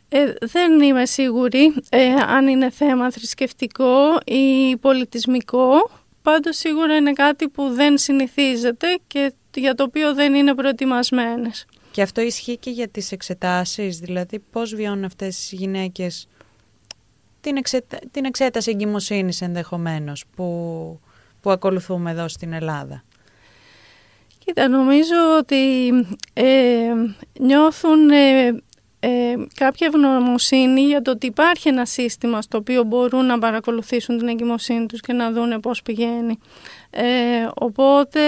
Ε, 0.09 0.33
δεν 0.41 0.81
είμαι 0.81 1.07
σίγουρη 1.07 1.75
ε, 1.89 2.13
αν 2.13 2.49
είναι 2.49 2.71
θέμα 2.71 3.11
θρησκευτικό 3.11 4.19
ή 4.25 4.77
πολιτισμικό. 4.77 5.91
Πάντως 6.23 6.57
σίγουρα 6.57 6.97
είναι 6.97 7.13
κάτι 7.13 7.49
που 7.49 7.69
δεν 7.69 7.99
συνηθίζεται 7.99 8.99
και 9.07 9.33
για 9.55 9.75
το 9.75 9.83
οποίο 9.83 10.15
δεν 10.15 10.35
είναι 10.35 10.55
προετοιμασμένες. 10.55 11.67
Και 11.91 12.03
αυτό 12.03 12.21
ισχύει 12.21 12.57
και 12.57 12.71
για 12.71 12.89
τις 12.89 13.13
εξετάσεις, 13.13 13.99
δηλαδή 13.99 14.39
πώς 14.39 14.75
βιώνουν 14.75 15.05
αυτές 15.05 15.53
οι 15.53 15.57
γυναίκες 15.57 16.29
την, 17.41 17.63
την 18.11 18.25
εξέταση 18.25 18.71
εγκυμοσύνης 18.71 19.41
ενδεχομένως 19.41 20.25
που, 20.37 21.01
που 21.41 21.51
ακολουθούμε 21.51 22.11
εδώ 22.11 22.29
στην 22.29 22.53
Ελλάδα. 22.53 23.05
Κοίτα, 24.45 24.69
νομίζω 24.69 25.17
ότι 25.39 25.89
ε, 26.33 26.93
νιώθουν 27.41 28.11
ε, 28.11 28.63
ε, 29.01 29.35
κάποια 29.55 29.87
ευγνωμοσύνη 29.87 30.81
για 30.81 31.03
το 31.03 31.11
ότι 31.11 31.27
υπάρχει 31.27 31.69
ένα 31.69 31.85
σύστημα 31.85 32.43
στο 32.43 32.59
οποίο 32.59 32.83
μπορούν 32.83 33.27
να 33.27 33.39
παρακολουθήσουν 33.39 34.19
την 34.19 34.29
εγκυμοσύνη 34.29 34.87
τους 34.87 35.01
και 35.01 35.13
να 35.13 35.31
δούνε 35.33 35.59
πώς 35.61 35.83
πηγαίνει. 35.83 36.39
Ε, 36.91 37.49
οπότε 37.55 38.21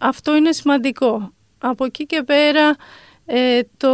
αυτό 0.00 0.36
είναι 0.36 0.52
σημαντικό. 0.52 1.32
Από 1.58 1.84
εκεί 1.84 2.06
και 2.06 2.22
πέρα 2.22 2.76
ε, 3.26 3.60
το, 3.76 3.92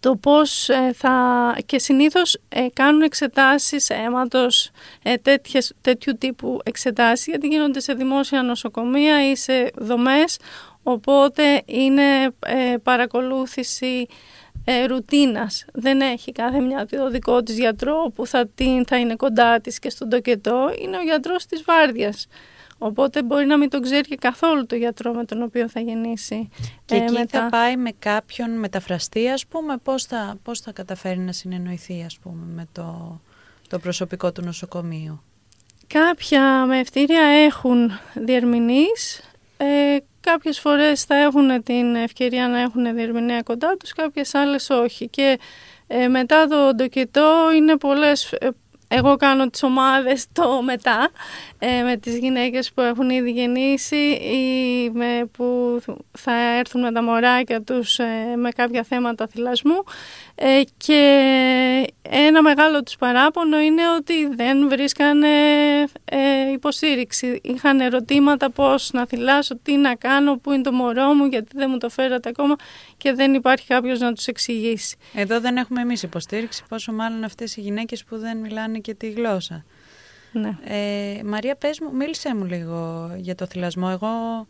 το 0.00 0.16
πώς 0.16 0.68
ε, 0.68 0.92
θα... 0.94 1.56
και 1.66 1.78
συνήθως 1.78 2.38
κάνουν 2.72 3.02
εξετάσεις 3.02 3.90
αίματος, 3.90 4.70
τέτοιες, 5.22 5.72
τέτοιου 5.80 6.16
τύπου 6.18 6.60
εξετάσεις 6.64 7.26
γιατί 7.26 7.46
γίνονται 7.46 7.80
σε 7.80 7.92
δημόσια 7.92 8.42
νοσοκομεία 8.42 9.30
ή 9.30 9.36
σε 9.36 9.70
δομές 9.76 10.38
Οπότε 10.88 11.62
είναι 11.64 12.24
ε, 12.46 12.76
παρακολούθηση 12.82 14.06
ε, 14.64 14.84
ρουτίνας. 14.84 15.64
Δεν 15.72 16.00
έχει 16.00 16.32
κάθε 16.32 16.60
μια 16.60 16.86
το 16.86 17.10
δικό 17.10 17.42
της 17.42 17.58
γιατρό 17.58 18.12
που 18.14 18.26
θα, 18.26 18.48
την, 18.54 18.86
θα 18.86 18.98
είναι 18.98 19.16
κοντά 19.16 19.60
της 19.60 19.78
και 19.78 19.90
στον 19.90 20.08
τοκετό. 20.08 20.74
Είναι 20.82 20.96
ο 20.96 21.00
γιατρός 21.00 21.46
της 21.46 21.62
βάρδιας. 21.62 22.26
Οπότε 22.78 23.22
μπορεί 23.22 23.46
να 23.46 23.56
μην 23.56 23.70
τον 23.70 23.82
ξέρει 23.82 24.08
και 24.08 24.16
καθόλου 24.16 24.66
το 24.66 24.74
γιατρό 24.74 25.12
με 25.12 25.24
τον 25.24 25.42
οποίο 25.42 25.68
θα 25.68 25.80
γεννήσει. 25.80 26.48
Και 26.84 26.94
ε, 26.94 27.02
εκεί 27.02 27.12
μετά. 27.12 27.40
θα 27.40 27.48
πάει 27.48 27.76
με 27.76 27.90
κάποιον 27.98 28.58
μεταφραστή, 28.58 29.28
ας 29.28 29.46
πούμε, 29.46 29.76
πώς 29.76 30.04
θα, 30.04 30.38
πώς 30.42 30.60
θα 30.60 30.72
καταφέρει 30.72 31.18
να 31.18 31.32
συνεννοηθεί, 31.32 32.02
ας 32.06 32.18
πούμε, 32.18 32.44
με 32.54 32.66
το, 32.72 33.20
το 33.68 33.78
προσωπικό 33.78 34.32
του 34.32 34.42
νοσοκομείου; 34.42 35.22
Κάποια 35.86 36.66
με 36.66 36.78
ευτήρια 36.78 37.22
έχουν 37.22 37.90
διερμηνείς, 38.14 39.20
ε, 39.56 39.96
κάποιες 40.30 40.60
φορές 40.60 41.04
θα 41.04 41.16
έχουν 41.16 41.62
την 41.62 41.94
ευκαιρία 41.94 42.48
να 42.48 42.60
έχουν 42.60 42.94
διερμηνέα 42.94 43.42
κοντά 43.42 43.76
τους, 43.76 43.92
κάποιες 43.92 44.34
άλλες 44.34 44.70
όχι. 44.70 45.08
Και 45.08 45.38
ε, 45.86 46.08
μετά 46.08 46.46
το 46.46 46.74
ντοκετό 46.74 47.52
είναι 47.56 47.76
πολλές 47.76 48.32
ε, 48.32 48.48
εγώ 48.88 49.16
κάνω 49.16 49.50
τις 49.50 49.62
ομάδες 49.62 50.26
το 50.32 50.62
μετά 50.62 51.10
ε, 51.58 51.82
με 51.82 51.96
τις 51.96 52.18
γυναίκες 52.18 52.72
που 52.72 52.80
έχουν 52.80 53.10
ήδη 53.10 53.30
γεννήσει 53.30 53.96
ή 54.12 54.90
με, 54.90 55.30
που 55.32 55.78
θα 56.12 56.32
έρθουν 56.58 56.80
με 56.80 56.92
τα 56.92 57.02
μωράκια 57.02 57.62
τους 57.62 57.98
ε, 57.98 58.36
με 58.36 58.50
κάποια 58.50 58.82
θέματα 58.82 59.26
θυλασμού 59.26 59.84
ε, 60.38 60.62
και 60.76 61.92
ένα 62.02 62.42
μεγάλο 62.42 62.82
τους 62.82 62.96
παράπονο 62.96 63.58
είναι 63.58 63.82
ότι 63.98 64.26
δεν 64.34 64.68
βρίσκανε 64.68 65.28
ε, 66.04 66.50
υποστήριξη. 66.52 67.40
Είχαν 67.42 67.80
ερωτήματα 67.80 68.50
πώς 68.50 68.90
να 68.92 69.06
θυλάσω, 69.06 69.56
τι 69.56 69.76
να 69.76 69.94
κάνω, 69.94 70.36
πού 70.36 70.52
είναι 70.52 70.62
το 70.62 70.72
μωρό 70.72 71.14
μου, 71.14 71.24
γιατί 71.24 71.48
δεν 71.54 71.68
μου 71.70 71.78
το 71.78 71.88
φέρατε 71.88 72.28
ακόμα 72.28 72.56
και 72.96 73.12
δεν 73.12 73.34
υπάρχει 73.34 73.66
κάποιος 73.66 73.98
να 73.98 74.12
τους 74.12 74.26
εξηγήσει. 74.26 74.96
Εδώ 75.14 75.40
δεν 75.40 75.56
έχουμε 75.56 75.80
εμείς 75.80 76.02
υποστήριξη, 76.02 76.64
πόσο 76.68 76.92
μάλλον 76.92 77.24
αυτές 77.24 77.56
οι 77.56 77.60
γυναίκες 77.60 78.04
που 78.04 78.18
δεν 78.18 78.36
μιλάνε 78.36 78.78
και 78.78 78.94
τη 78.94 79.10
γλώσσα. 79.10 79.64
Ναι. 80.32 80.58
Ε, 80.64 81.22
Μαρία, 81.24 81.56
πες 81.56 81.80
μου, 81.80 81.94
μίλησέ 81.94 82.34
μου 82.34 82.44
λίγο 82.44 83.10
για 83.16 83.34
το 83.34 83.46
θυλασμό. 83.46 83.88
Εγώ 83.92 84.08
ε, 84.08 84.46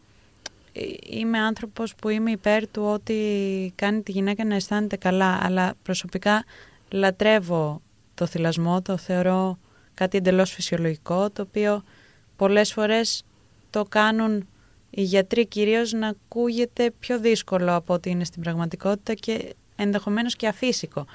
είμαι 1.07 1.39
άνθρωπος 1.39 1.95
που 1.95 2.09
είμαι 2.09 2.31
υπέρ 2.31 2.69
του 2.71 2.83
ότι 2.83 3.73
κάνει 3.75 4.03
τη 4.03 4.13
γυναίκα 4.13 4.45
να 4.45 4.55
αισθάνεται 4.55 4.97
καλά, 4.97 5.39
αλλά 5.43 5.75
προσωπικά 5.83 6.45
λατρεύω 6.91 7.83
το 8.15 8.27
θυλασμό, 8.27 8.83
το 8.83 8.97
θεωρώ 8.97 9.59
κάτι 9.95 10.17
εντελώς 10.17 10.51
φυσιολογικό, 10.51 11.31
το 11.31 11.43
οποίο 11.43 11.83
πολλές 12.37 12.73
φορές 12.73 13.25
το 13.71 13.85
κάνουν 13.89 14.47
οι 14.91 15.03
γιατροί 15.03 15.47
κυρίως 15.47 15.93
να 15.93 16.09
ακούγεται 16.09 16.91
πιο 16.99 17.19
δύσκολο 17.19 17.75
από 17.75 17.95
ό,τι 17.95 18.11
είναι 18.11 18.25
στην 18.25 18.43
πραγματικότητα 18.43 19.15
και 19.15 19.55
ενδεχομένως 19.77 20.37
και 20.37 20.47
αφύσικο. 20.47 21.07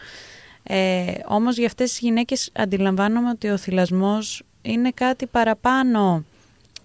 Ε, 0.64 1.14
όμως 1.28 1.58
για 1.58 1.66
αυτές 1.66 1.90
τις 1.90 2.00
γυναίκες 2.00 2.50
αντιλαμβάνομαι 2.54 3.30
ότι 3.30 3.50
ο 3.50 3.58
θυλασμός 3.58 4.44
είναι 4.62 4.92
κάτι 4.92 5.26
παραπάνω 5.26 6.26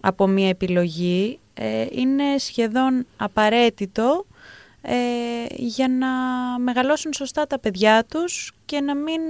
από 0.00 0.26
μία 0.26 0.48
επιλογή, 0.48 1.38
ε, 1.58 1.86
είναι 1.90 2.38
σχεδόν 2.38 3.06
απαραίτητο 3.16 4.26
ε, 4.82 4.94
για 5.50 5.88
να 5.88 6.08
μεγαλώσουν 6.58 7.12
σωστά 7.12 7.46
τα 7.46 7.58
παιδιά 7.58 8.04
τους 8.04 8.52
και 8.64 8.80
να 8.80 8.94
μην 8.94 9.20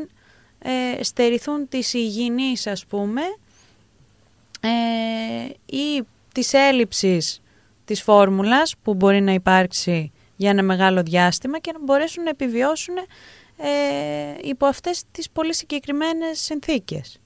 ε, 0.59 1.03
στερηθούν 1.03 1.69
της 1.69 1.95
υγιεινής 1.95 2.67
ας 2.67 2.87
πούμε 2.87 3.23
ε, 4.61 5.77
ή 5.77 6.03
της 6.35 6.53
έλλειψης 6.53 7.41
της 7.85 8.03
φόρμουλας 8.03 8.75
που 8.83 8.95
μπορεί 8.95 9.21
να 9.21 9.33
υπάρξει 9.33 10.13
για 10.37 10.51
ένα 10.51 10.63
μεγάλο 10.63 11.03
διάστημα 11.03 11.59
και 11.59 11.73
να 11.73 11.79
μπορέσουν 11.85 12.23
να 12.23 12.31
επιβιώσουν 12.31 12.95
ε, 13.57 13.69
υπό 14.43 14.67
αυτές 14.67 15.03
τις 15.11 15.31
πολύ 15.31 15.55
συγκεκριμένες 15.55 16.41
συνθήκες. 16.41 17.21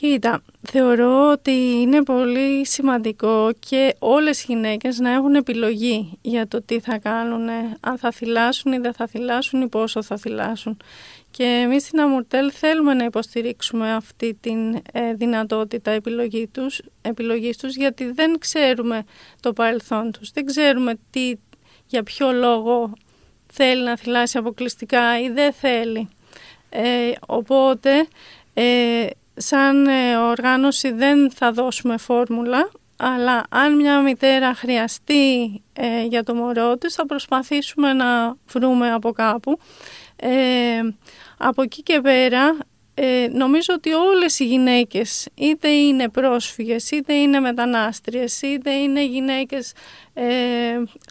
Κοίτα, 0.00 0.42
θεωρώ 0.62 1.30
ότι 1.30 1.50
είναι 1.80 2.02
πολύ 2.02 2.66
σημαντικό 2.66 3.50
και 3.68 3.94
όλες 3.98 4.42
οι 4.42 4.44
γυναίκες 4.48 4.98
να 4.98 5.12
έχουν 5.12 5.34
επιλογή 5.34 6.18
για 6.20 6.48
το 6.48 6.62
τι 6.62 6.80
θα 6.80 6.98
κάνουν, 6.98 7.48
αν 7.80 7.98
θα 7.98 8.10
θυλάσουν 8.10 8.72
ή 8.72 8.78
δεν 8.78 8.92
θα 8.92 9.06
θυλάσουν 9.06 9.62
ή 9.62 9.68
πόσο 9.68 10.02
θα 10.02 10.16
θυλάσουν. 10.16 10.76
Και 11.30 11.44
εμείς 11.44 11.82
στην 11.82 12.00
Αμουρτέλ 12.00 12.50
θέλουμε 12.54 12.94
να 12.94 13.04
υποστηρίξουμε 13.04 13.94
αυτή 13.94 14.34
τη 14.40 14.52
ε, 14.92 15.14
δυνατότητα 15.14 15.90
επιλογή 15.90 16.46
τους, 16.46 16.80
επιλογής 17.02 17.56
τους 17.56 17.76
γιατί 17.76 18.12
δεν 18.12 18.38
ξέρουμε 18.38 19.04
το 19.40 19.52
παρελθόν 19.52 20.12
τους, 20.12 20.30
δεν 20.30 20.44
ξέρουμε 20.44 20.94
τι, 21.10 21.32
για 21.86 22.02
ποιο 22.02 22.32
λόγο 22.32 22.92
θέλει 23.52 23.82
να 23.84 23.96
θυλάσει 23.96 24.38
αποκλειστικά 24.38 25.20
ή 25.20 25.28
δεν 25.28 25.52
θέλει. 25.52 26.08
Ε, 26.70 27.10
οπότε 27.26 28.06
ε, 28.54 29.06
σαν 29.38 29.86
ε, 29.86 30.16
οργάνωση 30.16 30.92
δεν 30.92 31.30
θα 31.30 31.52
δώσουμε 31.52 31.96
φόρμουλα, 31.96 32.70
αλλά 32.96 33.42
αν 33.48 33.76
μια 33.76 34.00
μητέρα 34.00 34.54
χρειαστεί 34.54 35.62
ε, 35.72 36.04
για 36.04 36.22
το 36.22 36.34
μωρό 36.34 36.76
της 36.76 36.94
θα 36.94 37.06
προσπαθήσουμε 37.06 37.92
να 37.92 38.36
βρούμε 38.48 38.92
από 38.92 39.12
κάπου. 39.12 39.58
Ε, 40.16 40.80
από 41.38 41.62
εκεί 41.62 41.82
και 41.82 42.00
πέρα 42.00 42.56
ε, 43.00 43.28
νομίζω 43.32 43.74
ότι 43.74 43.92
όλες 43.92 44.38
οι 44.38 44.44
γυναίκες 44.44 45.28
είτε 45.34 45.68
είναι 45.68 46.08
πρόσφυγες, 46.08 46.90
είτε 46.90 47.14
είναι 47.14 47.40
μετανάστριες, 47.40 48.42
είτε 48.42 48.70
είναι 48.70 49.04
γυναίκες 49.04 49.72
ε, 50.14 50.24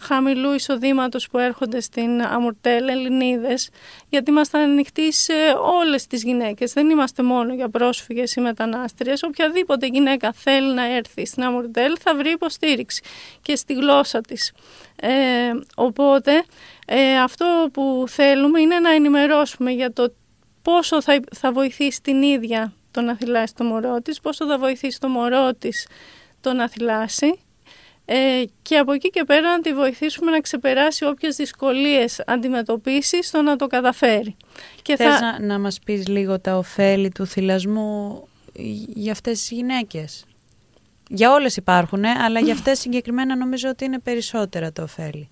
χαμηλού 0.01 0.53
εισοδήματος 0.53 1.29
που 1.29 1.37
έρχονται 1.37 1.79
στην 1.79 2.21
Αμουρτέλ, 2.21 2.87
Ελληνίδες, 2.87 3.69
γιατί 4.09 4.31
είμαστε 4.31 4.57
ανοιχτοί 4.57 5.13
σε 5.13 5.33
όλες 5.79 6.07
τις 6.07 6.23
γυναίκες. 6.23 6.73
Δεν 6.73 6.89
είμαστε 6.89 7.23
μόνο 7.23 7.53
για 7.53 7.69
πρόσφυγες 7.69 8.35
ή 8.35 8.41
μετανάστριες. 8.41 9.23
Οποιαδήποτε 9.23 9.87
γυναίκα 9.87 10.31
θέλει 10.31 10.73
να 10.73 10.95
έρθει 10.95 11.25
στην 11.25 11.43
Αμουρτέλ 11.43 11.97
θα 11.99 12.15
βρει 12.15 12.29
υποστήριξη 12.29 13.01
και 13.41 13.55
στη 13.55 13.73
γλώσσα 13.73 14.21
της. 14.21 14.51
Ε, 14.95 15.09
οπότε 15.75 16.43
ε, 16.87 17.17
αυτό 17.17 17.69
που 17.73 18.03
θέλουμε 18.07 18.61
είναι 18.61 18.79
να 18.79 18.91
ενημερώσουμε 18.91 19.71
για 19.71 19.93
το 19.93 20.13
πόσο 20.67 21.01
θα, 21.01 21.19
θα 21.35 21.51
βοηθήσει 21.51 22.01
την 22.01 22.21
ίδια 22.21 22.73
το 22.91 23.01
να 23.01 23.15
θυλάσει 23.15 23.53
το 23.55 23.63
μωρό 23.63 24.01
της, 24.01 24.19
πόσο 24.19 24.47
θα 24.47 24.57
βοηθήσει 24.57 24.99
το 24.99 25.07
μωρό 25.07 25.53
της 25.53 25.87
το 26.41 26.53
να 26.53 26.69
θυλάσει 26.69 27.39
ε, 28.05 28.43
και 28.61 28.77
από 28.77 28.91
εκεί 28.91 29.09
και 29.09 29.23
πέρα 29.23 29.51
να 29.51 29.59
τη 29.59 29.73
βοηθήσουμε 29.73 30.31
να 30.31 30.39
ξεπεράσει 30.39 31.05
όποιες 31.05 31.35
δυσκολίες 31.35 32.23
αντιμετωπίσει 32.27 33.23
στο 33.23 33.41
να 33.41 33.55
το 33.55 33.67
καταφέρει. 33.67 34.35
Και 34.81 34.95
Θες 34.95 35.19
να, 35.19 35.39
να 35.39 35.59
μας 35.59 35.79
πεις 35.79 36.07
λίγο 36.07 36.39
τα 36.39 36.57
ωφέλη 36.57 37.09
του 37.09 37.25
θυλασμού 37.25 38.27
για 38.93 39.11
αυτές 39.11 39.39
τις 39.39 39.51
γυναίκες; 39.51 40.25
Για 41.09 41.31
όλες 41.31 41.55
υπάρχουν, 41.55 42.05
αλλά 42.05 42.39
για 42.39 42.53
αυτές 42.57 42.79
συγκεκριμένα 42.79 43.35
νομίζω 43.35 43.69
ότι 43.69 43.85
είναι 43.85 43.99
περισσότερα 43.99 44.71
τα 44.71 44.83
ωφέλη. 44.83 45.29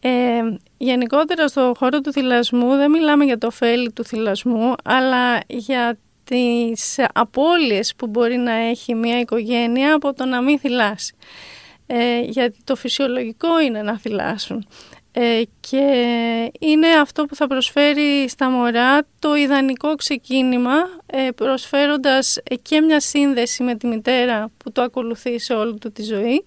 Ε, 0.00 0.40
γενικότερα 0.76 1.48
στο 1.48 1.74
χώρο 1.78 2.00
του 2.00 2.12
θυλασμού 2.12 2.76
δεν 2.76 2.90
μιλάμε 2.90 3.24
για 3.24 3.38
το 3.38 3.46
ωφέλη 3.46 3.92
του 3.92 4.04
θυλασμού, 4.04 4.74
αλλά 4.84 5.40
για 5.46 5.98
τις 6.24 6.96
απώλειες 7.12 7.94
που 7.96 8.06
μπορεί 8.06 8.36
να 8.36 8.52
έχει 8.52 8.94
μια 8.94 9.20
οικογένεια 9.20 9.94
από 9.94 10.14
το 10.14 10.24
να 10.24 10.40
μην 10.40 10.58
θυλάσει. 10.58 11.14
Ε, 11.86 12.20
γιατί 12.20 12.58
το 12.64 12.76
φυσιολογικό 12.76 13.60
είναι 13.60 13.82
να 13.82 13.98
θυλάσουν. 13.98 14.66
Ε, 15.12 15.42
και 15.60 15.84
είναι 16.60 16.86
αυτό 16.86 17.24
που 17.24 17.34
θα 17.34 17.46
προσφέρει 17.46 18.28
στα 18.28 18.50
μωρά 18.50 19.06
το 19.18 19.34
ιδανικό 19.34 19.94
ξεκίνημα 19.94 20.74
ε, 21.06 21.28
προσφέροντας 21.34 22.38
και 22.62 22.80
μια 22.80 23.00
σύνδεση 23.00 23.62
με 23.62 23.74
τη 23.74 23.86
μητέρα 23.86 24.50
που 24.56 24.72
το 24.72 24.82
ακολουθεί 24.82 25.38
σε 25.38 25.54
όλη 25.54 25.78
του 25.78 25.92
τη 25.92 26.02
ζωή 26.02 26.34
ε, 26.34 26.44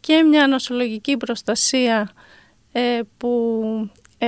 και 0.00 0.22
μια 0.22 0.46
νοσολογική 0.46 1.16
προστασία 1.16 2.10
ε, 2.72 3.00
που 3.16 3.62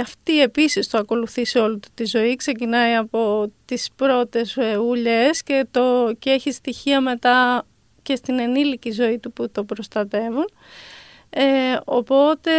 αυτή 0.00 0.40
επίσης 0.40 0.88
το 0.88 0.98
ακολουθεί 0.98 1.44
σε 1.44 1.58
όλη 1.58 1.80
τη 1.94 2.04
ζωή. 2.04 2.36
Ξεκινάει 2.36 2.94
από 2.94 3.52
τις 3.64 3.88
πρώτες 3.96 4.56
ε, 4.56 4.76
ουλιές 4.76 5.42
και, 5.42 5.66
το, 5.70 6.14
και 6.18 6.30
έχει 6.30 6.52
στοιχεία 6.52 7.00
μετά 7.00 7.66
και 8.02 8.16
στην 8.16 8.38
ενήλικη 8.38 8.90
ζωή 8.90 9.18
του 9.18 9.32
που 9.32 9.50
το 9.50 9.64
προστατεύουν. 9.64 10.48
Ε, 11.30 11.76
οπότε 11.84 12.50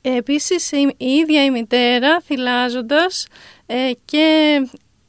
επίσης 0.00 0.72
η, 0.72 0.94
ίδια 0.96 1.44
η 1.44 1.50
μητέρα 1.50 2.20
θυλάζοντας 2.20 3.26
ε, 3.66 3.90
και 4.04 4.58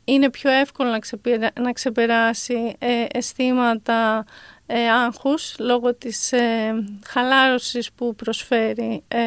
είναι 0.03 0.29
πιο 0.29 0.51
εύκολο 0.51 0.89
να, 0.89 1.51
να 1.61 1.71
ξεπεράσει 1.71 2.75
ε, 2.79 3.05
αισθήματα 3.11 4.25
ε, 4.73 4.89
άγχους 4.89 5.55
λόγω 5.59 5.93
της 5.93 6.31
ε, 6.31 6.73
χαλάρωσης 7.07 7.91
που 7.91 8.15
προσφέρει 8.15 9.03
ε, 9.07 9.19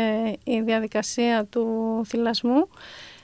η 0.44 0.60
διαδικασία 0.60 1.46
του 1.50 2.02
θυλασμού. 2.06 2.68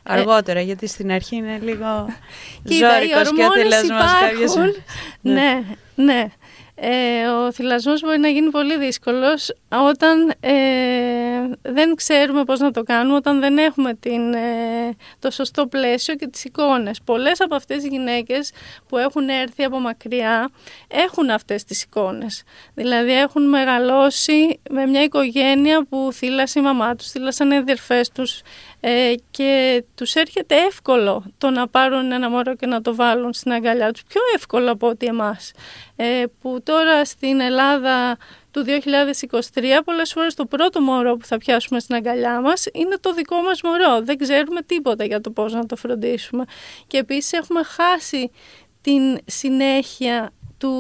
Αργότερα, 0.03 0.61
γιατί 0.61 0.87
στην 0.87 1.13
αρχή 1.13 1.37
είναι 1.37 1.59
λίγο 1.63 1.87
ζώρικος 2.81 3.33
και 3.37 3.45
ο 3.45 3.53
θυλασμός. 3.53 4.57
Ναι, 5.21 5.65
ναι. 5.95 6.05
ναι. 6.05 6.31
Ε, 6.83 7.27
ο 7.27 7.53
θυλασμός 7.53 8.01
μπορεί 8.01 8.19
να 8.19 8.29
γίνει 8.29 8.51
πολύ 8.51 8.79
δύσκολος 8.79 9.53
όταν 9.69 10.33
ε, 10.41 10.53
δεν 11.63 11.95
ξέρουμε 11.95 12.45
πώς 12.45 12.61
να 12.61 12.71
το 12.71 12.83
κάνουμε, 12.83 13.17
όταν 13.17 13.41
δεν 13.41 13.59
έχουμε 13.59 13.95
την, 13.95 14.35
ε, 14.35 14.97
το 15.19 15.31
σωστό 15.31 15.67
πλαίσιο 15.67 16.15
και 16.15 16.27
τις 16.27 16.45
εικόνες. 16.45 17.01
Πολλές 17.05 17.41
από 17.41 17.55
αυτές 17.55 17.77
τις 17.77 17.87
γυναίκες 17.87 18.53
που 18.89 18.97
έχουν 18.97 19.29
έρθει 19.29 19.65
από 19.65 19.79
μακριά 19.79 20.51
έχουν 20.89 21.31
αυτές 21.31 21.65
τις 21.65 21.83
εικόνες. 21.83 22.43
Δηλαδή 22.75 23.13
έχουν 23.13 23.49
μεγαλώσει 23.49 24.61
με 24.71 24.87
μια 24.87 25.03
οικογένεια 25.03 25.87
που 25.89 26.09
θύλασε 26.13 26.59
η 26.59 26.63
μαμά 26.63 26.95
τους, 26.95 27.11
θύλασαν 27.11 27.51
οι 27.51 27.57
αδερφές 27.57 28.11
τους, 28.11 28.41
ε, 28.81 29.15
και 29.31 29.85
τους 29.95 30.15
έρχεται 30.15 30.55
εύκολο 30.55 31.25
το 31.39 31.51
να 31.51 31.69
πάρουν 31.69 32.13
ένα 32.13 32.31
μωρό 32.31 32.55
και 32.55 32.67
να 32.67 32.81
το 32.83 32.95
βάλουν 32.95 33.33
στην 33.33 33.53
αγκαλιά 33.53 33.93
τους, 33.93 34.03
πιο 34.05 34.21
εύκολο 34.35 34.71
από 34.71 34.89
ότι 34.89 35.07
εμάς, 35.07 35.53
ε, 35.97 36.25
που 36.41 36.61
τώρα 36.63 37.05
στην 37.05 37.41
Ελλάδα 37.41 38.17
του 38.51 38.65
2023 38.65 39.83
πολλές 39.85 40.13
φορές 40.13 40.35
το 40.35 40.47
πρώτο 40.47 40.81
μωρό 40.81 41.17
που 41.17 41.27
θα 41.27 41.39
πιάσουμε 41.39 41.81
στην 41.81 41.95
αγκαλιά 41.95 42.41
μας 42.41 42.67
είναι 42.73 42.97
το 43.01 43.13
δικό 43.13 43.37
μας 43.37 43.61
μωρό, 43.63 44.03
δεν 44.03 44.19
ξέρουμε 44.19 44.63
τίποτα 44.63 45.05
για 45.05 45.21
το 45.21 45.31
πώς 45.31 45.53
να 45.53 45.67
το 45.67 45.77
φροντίσουμε. 45.77 46.45
Και 46.87 46.99
επίσης 46.99 47.33
έχουμε 47.33 47.63
χάσει 47.63 48.31
την 48.81 49.19
συνέχεια 49.27 50.33
του, 50.59 50.71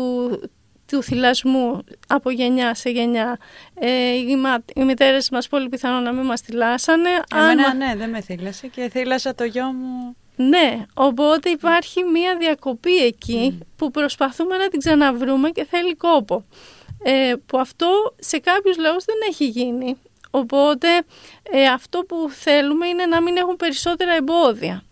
του 0.91 1.03
θυλασμού 1.03 1.85
από 2.07 2.31
γενιά 2.31 2.75
σε 2.75 2.91
γενιά. 2.91 3.39
Ε, 3.75 4.13
οι, 4.13 4.37
μα, 4.37 4.59
οι 4.75 4.85
μητέρες 4.85 5.31
μας 5.31 5.49
πολύ 5.49 5.69
πιθανό 5.69 6.01
να 6.01 6.13
μην 6.13 6.25
μας 6.25 6.41
θυλάσανε. 6.41 7.11
Εμένα 7.35 7.75
ναι, 7.75 7.95
δεν 7.97 8.11
με 8.11 8.21
θύλασε 8.21 8.67
και 8.67 8.89
θύλασα 8.89 9.35
το 9.35 9.45
γιο 9.45 9.65
μου. 9.65 10.17
Ναι, 10.37 10.87
οπότε 10.95 11.51
υπάρχει 11.51 12.05
μία 12.05 12.37
διακοπή 12.39 12.97
εκεί 12.97 13.59
που 13.77 13.91
προσπαθούμε 13.91 14.57
να 14.57 14.69
την 14.69 14.79
ξαναβρούμε 14.79 15.51
και 15.51 15.65
θέλει 15.65 15.97
κόπο. 15.97 16.45
Ε, 17.03 17.33
που 17.47 17.59
αυτό 17.59 18.15
σε 18.19 18.39
κάποιους 18.39 18.77
λαούς 18.77 19.05
δεν 19.05 19.17
έχει 19.29 19.47
γίνει. 19.47 19.97
Οπότε 20.31 20.89
ε, 21.51 21.67
αυτό 21.67 21.99
που 21.99 22.31
θέλουμε 22.31 22.87
είναι 22.87 23.07
να 23.07 23.21
μην 23.21 23.37
έχουν 23.37 23.57
περισσότερα 23.57 24.15
εμπόδια. 24.15 24.83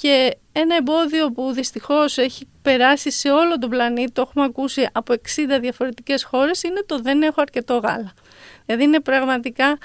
Και 0.00 0.36
ένα 0.52 0.76
εμπόδιο 0.76 1.30
που 1.30 1.52
δυστυχώς 1.52 2.18
έχει 2.18 2.48
περάσει 2.62 3.10
σε 3.10 3.30
όλο 3.30 3.58
τον 3.58 3.70
πλανήτη, 3.70 4.12
το 4.12 4.20
έχουμε 4.20 4.44
ακούσει 4.44 4.88
από 4.92 5.14
60 5.14 5.18
διαφορετικές 5.60 6.24
χώρες, 6.24 6.62
είναι 6.62 6.82
το 6.86 7.00
δεν 7.00 7.22
έχω 7.22 7.40
αρκετό 7.40 7.76
γάλα. 7.76 8.12
Δηλαδή 8.66 8.84
είναι 8.84 9.00
πραγματικά 9.00 9.78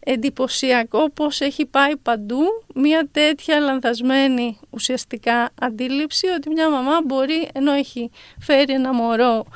εντυπωσιακό 0.00 1.10
πώς 1.10 1.40
έχει 1.40 1.66
πάει 1.66 1.96
παντού 1.96 2.42
μια 2.74 3.08
τέτοια 3.12 3.60
λανθασμένη 3.60 4.58
ουσιαστικά 4.70 5.50
αντίληψη 5.60 6.26
ότι 6.26 6.50
μια 6.50 6.70
μαμά 6.70 7.00
μπορεί 7.04 7.48
ενώ 7.54 7.72
έχει 7.72 8.10
φέρει 8.40 8.72
ένα 8.72 8.92
μωρό 8.92 9.46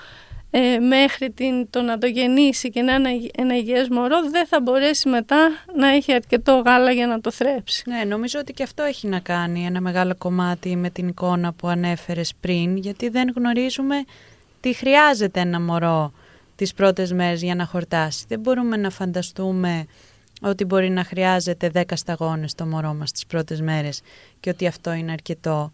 ε, 0.56 0.78
μέχρι 0.78 1.30
την, 1.30 1.70
το 1.70 1.80
να 1.82 1.98
το 1.98 2.06
γεννήσει 2.06 2.70
και 2.70 2.82
να 2.82 2.94
είναι 2.94 3.30
ένα 3.36 3.56
υγιές 3.56 3.88
μωρό 3.88 4.30
δεν 4.30 4.46
θα 4.46 4.60
μπορέσει 4.60 5.08
μετά 5.08 5.48
να 5.76 5.88
έχει 5.88 6.12
αρκετό 6.12 6.62
γάλα 6.66 6.90
για 6.90 7.06
να 7.06 7.20
το 7.20 7.30
θρέψει. 7.30 7.82
Ναι, 7.86 8.04
νομίζω 8.04 8.38
ότι 8.38 8.52
και 8.52 8.62
αυτό 8.62 8.82
έχει 8.82 9.06
να 9.06 9.20
κάνει 9.20 9.64
ένα 9.64 9.80
μεγάλο 9.80 10.14
κομμάτι 10.18 10.76
με 10.76 10.90
την 10.90 11.08
εικόνα 11.08 11.52
που 11.52 11.68
ανέφερες 11.68 12.34
πριν 12.40 12.76
γιατί 12.76 13.08
δεν 13.08 13.32
γνωρίζουμε 13.36 14.04
τι 14.60 14.72
χρειάζεται 14.72 15.40
ένα 15.40 15.60
μωρό 15.60 16.12
τις 16.56 16.74
πρώτες 16.74 17.12
μέρες 17.12 17.42
για 17.42 17.54
να 17.54 17.66
χορτάσει. 17.66 18.24
Δεν 18.28 18.40
μπορούμε 18.40 18.76
να 18.76 18.90
φανταστούμε 18.90 19.86
ότι 20.40 20.64
μπορεί 20.64 20.90
να 20.90 21.04
χρειάζεται 21.04 21.70
10 21.74 21.82
σταγόνες 21.94 22.54
το 22.54 22.66
μωρό 22.66 22.94
μας 22.94 23.12
τις 23.12 23.26
πρώτες 23.26 23.60
μέρες 23.60 24.00
και 24.40 24.50
ότι 24.50 24.66
αυτό 24.66 24.92
είναι 24.92 25.12
αρκετό. 25.12 25.72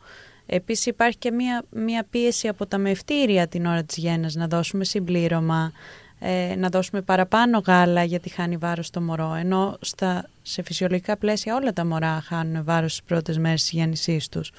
Επίσης 0.52 0.86
υπάρχει 0.86 1.18
και 1.18 1.30
μία, 1.30 1.64
μία 1.70 2.06
πίεση 2.10 2.48
από 2.48 2.66
τα 2.66 2.78
μευτήρια 2.78 3.46
την 3.48 3.66
ώρα 3.66 3.82
της 3.84 3.96
γέννας 3.96 4.34
να 4.34 4.46
δώσουμε 4.46 4.84
συμπλήρωμα, 4.84 5.72
ε, 6.18 6.54
να 6.56 6.68
δώσουμε 6.68 7.00
παραπάνω 7.00 7.62
γάλα 7.66 8.04
γιατί 8.04 8.28
χάνει 8.28 8.56
βάρος 8.56 8.90
το 8.90 9.00
μωρό, 9.00 9.34
ενώ 9.34 9.76
στα, 9.80 10.28
σε 10.42 10.62
φυσιολογικά 10.62 11.16
πλαίσια 11.16 11.54
όλα 11.54 11.72
τα 11.72 11.86
μωρά 11.86 12.22
χάνουν 12.26 12.64
βάρος 12.64 12.92
στις 12.92 13.04
πρώτες 13.04 13.38
μέρες 13.38 13.60
της 13.60 13.70
γέννησής 13.70 14.28
τους. 14.28 14.52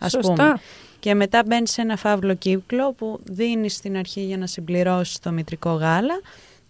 Ας 0.00 0.10
Σωστά. 0.10 0.32
Πούμε. 0.32 0.54
Και 1.00 1.14
μετά 1.14 1.42
μπαίνει 1.46 1.68
σε 1.68 1.80
ένα 1.80 1.96
φαύλο 1.96 2.34
κύκλο 2.34 2.92
που 2.92 3.20
δίνεις 3.24 3.74
στην 3.74 3.96
αρχή 3.96 4.20
για 4.20 4.36
να 4.36 4.46
συμπληρώσεις 4.46 5.18
το 5.18 5.30
μητρικό 5.30 5.70
γάλα 5.70 6.20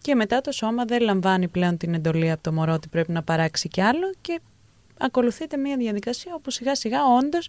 και 0.00 0.14
μετά 0.14 0.40
το 0.40 0.52
σώμα 0.52 0.84
δεν 0.84 1.00
λαμβάνει 1.00 1.48
πλέον 1.48 1.76
την 1.76 1.94
εντολή 1.94 2.30
από 2.30 2.42
το 2.42 2.52
μωρό 2.52 2.72
ότι 2.72 2.88
πρέπει 2.88 3.12
να 3.12 3.22
παράξει 3.22 3.68
κι 3.68 3.80
άλλο 3.80 4.14
και 4.20 4.40
ακολουθείται 4.98 5.56
μια 5.56 5.76
διαδικασία 5.76 6.34
όπου 6.34 6.50
σιγά 6.50 6.74
σιγά 6.74 6.98
όντως 7.18 7.48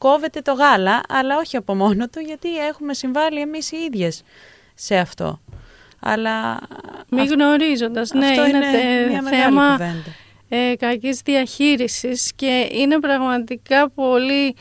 κόβεται 0.00 0.40
το 0.40 0.52
γάλα, 0.52 1.00
αλλά 1.08 1.36
όχι 1.36 1.56
από 1.56 1.74
μόνο 1.74 2.08
του 2.08 2.20
γιατί 2.20 2.58
έχουμε 2.66 2.94
συμβάλει 2.94 3.40
εμείς 3.40 3.72
οι 3.72 3.76
ίδιες 3.76 4.22
σε 4.74 4.96
αυτό. 4.96 5.40
Αλλά 6.00 6.58
Μη 7.10 7.24
γνωρίζοντας, 7.24 8.10
ναι, 8.12 8.26
αυτό 8.26 8.46
είναι, 8.46 8.56
είναι 8.56 8.70
τε- 8.70 9.08
μια 9.08 9.22
μεγάλη 9.22 9.42
θέμα 9.42 9.70
κουβέντα. 9.70 10.04
ε, 10.48 10.76
κακής 10.76 11.20
διαχείρισης 11.20 12.32
και 12.36 12.68
είναι 12.72 12.98
πραγματικά 13.00 13.90
πολύ 13.90 14.56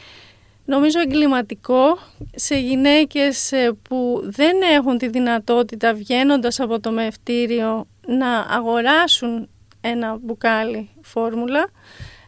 νομίζω 0.66 1.00
εγκληματικό 1.00 1.98
σε 2.36 2.56
γυναίκες 2.56 3.52
ε, 3.52 3.72
που 3.90 4.22
δεν 4.24 4.58
έχουν 4.74 4.98
τη 4.98 5.08
δυνατότητα 5.08 5.94
βγαίνοντας 5.94 6.60
από 6.60 6.80
το 6.80 6.92
μευτήριο 6.92 7.88
να 8.08 8.40
αγοράσουν 8.40 9.50
ένα 9.82 10.18
μπουκάλι 10.22 10.90
φόρμουλα, 11.02 11.70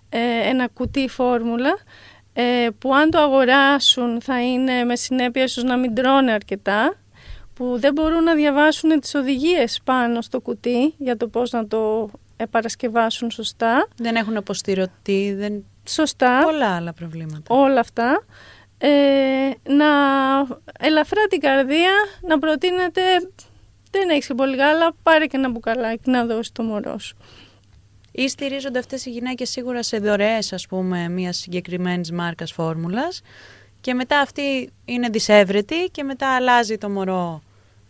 ε, 0.10 0.20
ένα 0.50 0.68
κουτί 0.68 1.08
φόρμουλα 1.08 1.72
ε, 2.34 2.68
που 2.80 2.94
αν 2.94 3.10
το 3.10 3.20
αγοράσουν 3.20 4.22
θα 4.22 4.44
είναι 4.44 4.84
με 4.84 4.96
συνέπεια 4.96 5.44
ίσως 5.44 5.64
να 5.64 5.78
μην 5.78 5.96
τρώνε 5.96 6.32
αρκετά 6.32 6.96
που 7.54 7.80
δεν 7.80 7.94
μπορούν 7.94 8.24
να 8.24 8.36
διαβάσουν 8.36 9.00
τις 9.00 9.16
οδηγίες 9.16 9.80
πάνω 9.84 10.22
στο 10.22 10.40
κουτί 10.40 10.94
για 10.98 11.18
το 11.18 11.28
πώς 11.28 11.52
να 11.52 11.68
το 11.68 12.10
επαρασκευάσουν 12.38 13.32
σωστά. 13.32 13.88
Δεν 13.96 14.16
έχουν 14.16 14.38
αποστηρωτή, 14.38 15.34
δεν... 15.38 15.66
Σωστά, 15.88 16.42
πολλά 16.44 16.76
άλλα 16.76 16.94
προβλήματα. 16.94 17.56
όλα 17.56 17.80
αυτά. 17.80 18.24
Ε, 18.78 18.90
να 19.64 19.86
ελαφρά 20.80 21.28
την 21.30 21.40
καρδία, 21.40 21.92
να 22.22 22.40
προτείνετε 22.40 23.02
δεν 23.92 24.10
έχεις 24.10 24.28
και 24.28 24.34
πολύ 24.34 24.56
γάλα, 24.56 24.92
πάρε 25.04 25.26
και 25.26 25.38
ένα 25.38 25.50
μπουκαλάκι 25.50 26.10
να 26.10 26.26
δώσει 26.26 26.54
το 26.54 26.64
μωρό 26.64 27.00
σου. 27.00 27.18
Ή 28.12 28.28
στηρίζονται 28.28 28.80
αυτές 28.80 29.06
οι 29.06 29.10
γυναίκες 29.10 29.50
σίγουρα 29.50 29.84
σε 29.84 29.98
δωρεές, 29.98 30.54
ας 30.54 30.68
πούμε, 30.68 31.10
μιας 31.10 31.38
συγκεκριμένης 31.38 32.12
μάρκας 32.12 32.52
φόρμουλας 32.52 33.22
και 33.82 33.94
μετά 33.94 34.20
αυτή 34.20 34.70
είναι 34.86 35.10
δυσέβρετη 35.10 35.90
και 35.92 36.04
μετά 36.04 36.36
αλλάζει 36.36 36.78
το 36.78 36.90
μωρό 36.90 37.42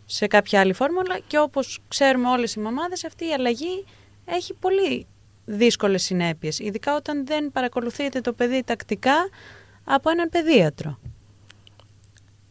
σε 0.06 0.26
κάποια 0.26 0.60
άλλη 0.60 0.72
φόρμουλα 0.72 1.18
και 1.26 1.38
όπως 1.38 1.80
ξέρουμε 1.88 2.28
όλες 2.28 2.54
οι 2.54 2.60
μαμάδες 2.60 3.04
αυτή 3.04 3.24
η 3.28 3.32
αλλαγή 3.32 3.84
έχει 4.24 4.54
πολύ 4.54 5.06
δύσκολες 5.44 6.02
συνέπειες, 6.02 6.58
ειδικά 6.58 6.94
όταν 6.96 7.26
δεν 7.26 7.52
παρακολουθείτε 7.52 8.20
το 8.20 8.32
παιδί 8.32 8.62
τακτικά 8.64 9.14
από 9.84 10.10
έναν 10.10 10.28
παιδίατρο. 10.28 10.98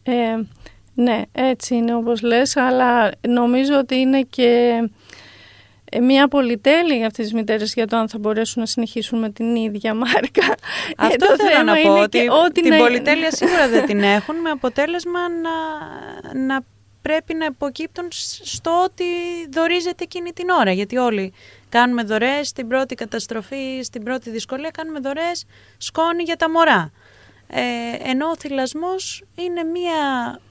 Ε, 0.02 0.36
ναι, 0.94 1.22
έτσι 1.32 1.74
είναι 1.74 1.94
όπως 1.94 2.22
λες, 2.22 2.56
αλλά 2.56 3.10
νομίζω 3.28 3.78
ότι 3.78 3.96
είναι 3.96 4.22
και 4.22 4.80
ε, 4.82 4.90
μια 6.00 6.28
πολυτέλεια 6.28 6.96
για 6.96 7.06
αυτές 7.06 7.24
τις 7.24 7.34
μητέρες 7.34 7.74
για 7.74 7.86
το 7.86 7.96
αν 7.96 8.08
θα 8.08 8.18
μπορέσουν 8.18 8.60
να 8.62 8.66
συνεχίσουν 8.66 9.18
με 9.18 9.30
την 9.30 9.54
ίδια 9.56 9.94
μάρκα. 9.94 10.54
Αυτό 10.96 11.14
Ε, 11.24 11.36
το 11.36 11.36
θέλω 11.36 11.50
θέμα 11.50 11.64
να 11.64 11.72
πω, 11.74 11.78
είναι 11.80 12.00
ότι 12.00 12.18
και 12.18 12.30
ό,τι 12.30 12.60
την 12.62 12.70
να- 12.70 12.76
πολυτέλεια 12.78 13.30
σίγουρα 13.40 13.68
δεν 13.68 13.86
την 13.86 14.02
έχουν, 14.02 14.36
με 14.36 14.50
αποτέλεσμα 14.50 15.20
να, 15.28 15.50
να 16.46 16.60
πρέπει 17.02 17.34
να 17.34 17.44
υποκύπτουν 17.44 18.08
στο 18.42 18.82
ότι 18.84 19.04
δωρίζεται 19.50 20.04
εκείνη 20.04 20.32
την 20.32 20.48
ώρα. 20.48 20.72
Γιατί 20.72 20.96
όλοι 20.96 21.32
κάνουμε 21.68 22.02
δωρεές 22.02 22.48
στην 22.48 22.68
πρώτη 22.68 22.94
καταστροφή, 22.94 23.80
στην 23.82 24.02
πρώτη 24.02 24.30
δυσκολία, 24.30 24.70
κάνουμε 24.70 24.98
δωρεές 24.98 25.44
σκόνη 25.78 26.22
για 26.22 26.36
τα 26.36 26.50
μωρά. 26.50 26.92
Ε, 27.54 27.60
ενώ 28.10 28.26
ο 28.28 28.36
θυλασμός 28.36 29.24
είναι 29.34 29.62
μία 29.62 29.94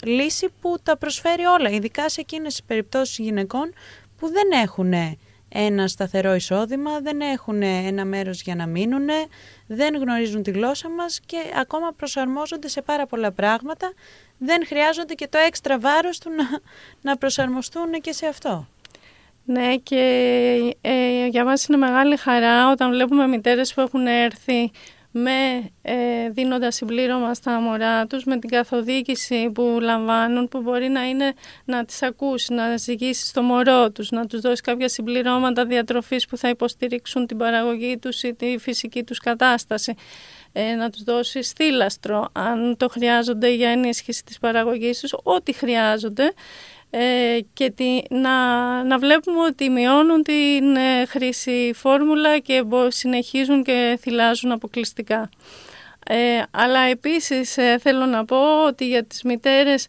λύση 0.04 0.48
που 0.62 0.76
τα 0.84 0.98
προσφέρει 0.98 1.44
όλα, 1.46 1.70
ειδικά 1.70 2.10
σε 2.10 2.22
εκείνες 2.22 2.52
τις 2.54 2.64
περιπτώσεις 2.64 3.18
γυναικών 3.18 3.74
που 4.20 4.28
δεν 4.32 4.62
έχουν 4.64 4.94
ένα 5.54 5.88
σταθερό 5.88 6.36
εισόδημα, 6.36 7.00
δεν 7.00 7.22
έχουν 7.22 7.62
ένα 7.62 8.06
μέρος 8.06 8.42
για 8.42 8.56
να 8.56 8.68
μείνουν, 8.68 9.08
δεν 9.68 9.96
γνωρίζουν 9.96 10.44
τη 10.44 10.52
γλώσσα 10.52 10.90
μας 10.90 11.20
και 11.26 11.38
ακόμα 11.62 11.94
προσαρμόζονται 11.96 12.68
σε 12.68 12.82
πάρα 12.82 13.06
πολλά 13.06 13.32
πράγματα. 13.32 13.94
Δεν 14.38 14.66
χρειάζονται 14.66 15.14
και 15.14 15.28
το 15.28 15.38
έξτρα 15.38 15.80
βάρος 15.80 16.18
του 16.20 16.30
να, 16.30 16.44
να 17.02 17.18
προσαρμοστούν 17.18 17.92
και 18.02 18.12
σε 18.12 18.28
αυτό. 18.28 18.68
Ναι 19.46 19.76
και 19.76 20.76
ε, 20.82 21.28
για 21.28 21.46
μας 21.46 21.66
είναι 21.66 21.78
μεγάλη 21.78 22.18
χαρά 22.18 22.72
όταν 22.72 22.92
βλέπουμε 22.92 23.28
μητέρες 23.28 23.74
που 23.74 23.82
έχουν 23.82 24.08
έρθει 24.08 24.72
με, 25.12 25.70
ε, 25.82 26.30
δίνοντας 26.30 26.76
συμπλήρωμα 26.76 27.34
στα 27.34 27.60
μωρά 27.60 28.08
τους 28.08 28.24
με 28.24 28.40
την 28.40 28.50
καθοδήγηση 28.50 29.50
που 29.54 29.78
λαμβάνουν 29.82 30.48
που 30.48 30.62
μπορεί 30.62 30.88
να 30.88 31.10
είναι 31.10 31.34
να 31.66 31.86
τις 31.86 32.02
ακούσει, 32.02 32.54
να 32.54 32.78
ζυγίσει 32.78 33.26
στο 33.26 33.42
μωρό 33.42 33.92
τους, 33.92 34.12
να 34.12 34.26
τους 34.26 34.42
δώσει 34.42 34.62
κάποια 34.62 34.90
συμπληρώματα 34.90 35.66
διατροφής 35.66 36.28
που 36.28 36.38
θα 36.38 36.50
υποστηρίξουν 36.50 37.28
την 37.28 37.38
παραγωγή 37.38 37.98
τους 37.98 38.24
ή 38.24 38.34
τη 38.34 38.58
φυσική 38.58 39.04
τους 39.04 39.20
κατάσταση. 39.20 39.96
Ε, 40.54 40.74
να 40.74 40.90
τους 40.90 41.04
δώσει 41.04 41.42
στήλαστρο 41.44 42.30
αν 42.32 42.78
το 42.78 42.90
χρειάζονται 42.90 43.50
για 43.54 43.70
ενίσχυση 43.70 44.24
της 44.24 44.40
παραγωγής 44.40 45.00
τους, 45.00 45.14
ό,τι 45.24 45.54
χρειάζονται 45.54 46.34
ε, 46.90 47.40
και 47.54 47.72
τη, 47.72 48.02
να, 48.10 48.34
να 48.84 48.98
βλέπουμε 48.98 49.40
ότι 49.44 49.70
μειώνουν 49.70 50.24
την 50.24 50.76
ε, 50.76 51.06
χρήση 51.06 51.72
φόρμουλα 51.76 52.40
και 52.40 52.64
μπο- 52.64 52.92
συνεχίζουν 52.92 53.64
και 53.64 53.98
θυλάζουν 54.02 54.52
αποκλειστικά. 54.52 55.30
Ε, 56.08 56.42
αλλά 56.52 56.80
επίσης 56.80 57.58
ε, 57.58 57.78
θέλω 57.82 58.06
να 58.06 58.26
πω 58.26 58.66
ότι 58.66 58.88
για 58.88 59.04
τις 59.04 59.24
μητέρες 59.24 59.88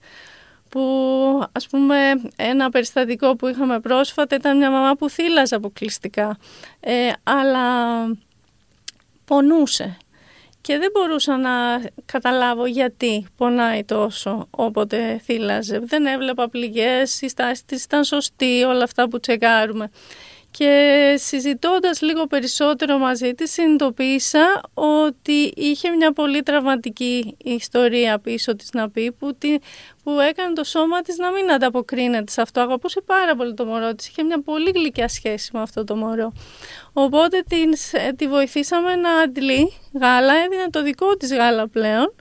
που 0.68 0.80
ας 1.52 1.66
πούμε 1.66 1.96
ένα 2.36 2.70
περιστατικό 2.70 3.36
που 3.36 3.46
είχαμε 3.46 3.80
πρόσφατα 3.80 4.36
ήταν 4.36 4.56
μια 4.56 4.70
μαμά 4.70 4.94
που 4.94 5.10
θύλαζε 5.10 5.54
αποκλειστικά 5.54 6.38
ε, 6.80 7.08
αλλά 7.22 7.66
πονούσε 9.24 9.96
και 10.62 10.78
δεν 10.78 10.90
μπορούσα 10.92 11.36
να 11.36 11.50
καταλάβω 12.04 12.66
γιατί 12.66 13.26
πονάει 13.36 13.84
τόσο 13.84 14.46
όποτε 14.50 15.20
θύλαζε. 15.24 15.78
Δεν 15.78 16.06
έβλεπα 16.06 16.48
πληγές, 16.48 17.20
η 17.20 17.28
στάση 17.28 17.64
της 17.66 17.84
ήταν 17.84 18.04
σωστή, 18.04 18.62
όλα 18.62 18.84
αυτά 18.84 19.08
που 19.08 19.20
τσεκάρουμε. 19.20 19.90
Και 20.58 21.14
συζητώντας 21.18 22.00
λίγο 22.00 22.26
περισσότερο 22.26 22.98
μαζί 22.98 23.34
της 23.34 23.52
συνειδητοποίησα 23.52 24.60
ότι 24.74 25.52
είχε 25.56 25.90
μια 25.90 26.12
πολύ 26.12 26.42
τραυματική 26.42 27.36
ιστορία 27.44 28.18
πίσω 28.18 28.56
της 28.56 28.70
να 28.72 28.90
πει 28.90 29.12
που, 29.12 29.34
τη, 29.34 29.54
που 30.02 30.10
έκανε 30.20 30.52
το 30.52 30.64
σώμα 30.64 31.00
της 31.00 31.16
να 31.16 31.30
μην 31.30 31.52
ανταποκρίνεται 31.52 32.32
σε 32.32 32.40
αυτό. 32.40 32.60
Αγαπούσε 32.60 33.00
πάρα 33.00 33.36
πολύ 33.36 33.54
το 33.54 33.64
μωρό 33.64 33.94
της, 33.94 34.08
είχε 34.08 34.22
μια 34.22 34.42
πολύ 34.42 34.70
γλυκιά 34.74 35.08
σχέση 35.08 35.50
με 35.52 35.60
αυτό 35.60 35.84
το 35.84 35.96
μωρό. 35.96 36.32
Οπότε 36.92 37.44
την, 37.48 37.72
τη 38.16 38.28
βοηθήσαμε 38.28 38.94
να 38.96 39.10
αντλεί 39.10 39.72
γάλα, 40.00 40.34
έδινε 40.34 40.70
το 40.70 40.82
δικό 40.82 41.16
της 41.16 41.32
γάλα 41.34 41.68
πλέον, 41.68 42.14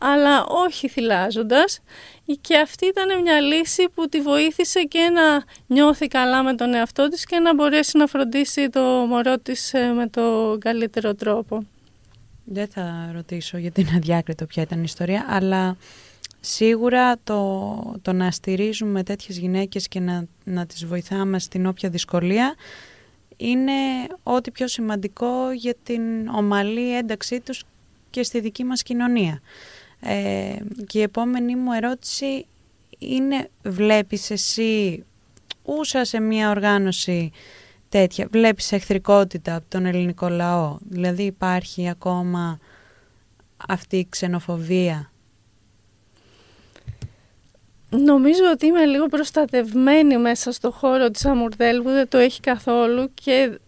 αλλά 0.00 0.44
όχι 0.44 0.88
θυλάζοντας 0.88 1.80
και 2.40 2.56
αυτή 2.58 2.86
ήταν 2.86 3.22
μια 3.22 3.40
λύση 3.40 3.88
που 3.94 4.08
τη 4.08 4.20
βοήθησε 4.20 4.82
και 4.82 5.10
να 5.14 5.44
νιώθει 5.66 6.06
καλά 6.06 6.42
με 6.42 6.54
τον 6.54 6.74
εαυτό 6.74 7.08
της 7.08 7.24
και 7.24 7.38
να 7.38 7.54
μπορέσει 7.54 7.98
να 7.98 8.06
φροντίσει 8.06 8.68
το 8.68 8.80
μωρό 8.80 9.38
της 9.38 9.72
με 9.96 10.08
το 10.08 10.56
καλύτερο 10.60 11.14
τρόπο. 11.14 11.66
Δεν 12.44 12.68
θα 12.68 13.10
ρωτήσω 13.14 13.58
γιατί 13.58 13.80
είναι 13.80 13.92
αδιάκριτο 13.96 14.46
ποια 14.46 14.62
ήταν 14.62 14.78
η 14.78 14.84
ιστορία, 14.84 15.26
αλλά 15.28 15.76
σίγουρα 16.40 17.16
το, 17.24 17.98
το 18.02 18.12
να 18.12 18.30
στηρίζουμε 18.30 19.02
τέτοιες 19.02 19.38
γυναίκες 19.38 19.88
και 19.88 20.00
να, 20.00 20.24
να 20.44 20.66
τις 20.66 20.86
βοηθάμε 20.86 21.38
στην 21.38 21.66
όποια 21.66 21.88
δυσκολία 21.88 22.54
είναι 23.36 23.72
ό,τι 24.22 24.50
πιο 24.50 24.68
σημαντικό 24.68 25.50
για 25.52 25.74
την 25.82 26.28
ομαλή 26.28 26.96
ένταξή 26.96 27.40
τους 27.40 27.64
και 28.10 28.22
στη 28.22 28.40
δική 28.40 28.64
μας 28.64 28.82
κοινωνία. 28.82 29.40
Ε, 30.00 30.56
και 30.86 30.98
η 30.98 31.02
επόμενη 31.02 31.56
μου 31.56 31.72
ερώτηση 31.72 32.46
είναι, 32.98 33.48
βλέπεις 33.62 34.30
εσύ 34.30 35.04
ούσα 35.62 36.04
σε 36.04 36.20
μια 36.20 36.50
οργάνωση 36.50 37.30
τέτοια, 37.88 38.28
βλέπεις 38.30 38.72
εχθρικότητα 38.72 39.54
από 39.54 39.64
τον 39.68 39.86
ελληνικό 39.86 40.28
λαό, 40.28 40.76
δηλαδή 40.88 41.22
υπάρχει 41.22 41.88
ακόμα 41.88 42.58
αυτή 43.68 43.96
η 43.96 44.06
ξενοφοβία; 44.10 45.10
Νομίζω 47.90 48.42
ότι 48.52 48.66
είμαι 48.66 48.84
λίγο 48.84 49.06
προστατευμένη 49.06 50.18
μέσα 50.18 50.52
στο 50.52 50.70
χώρο 50.70 51.10
της 51.10 51.24
Αμουρδέλ 51.24 51.82
που 51.82 51.90
δεν 51.90 52.08
το 52.08 52.18
έχει 52.18 52.40
καθόλου 52.40 53.10
και 53.14 53.58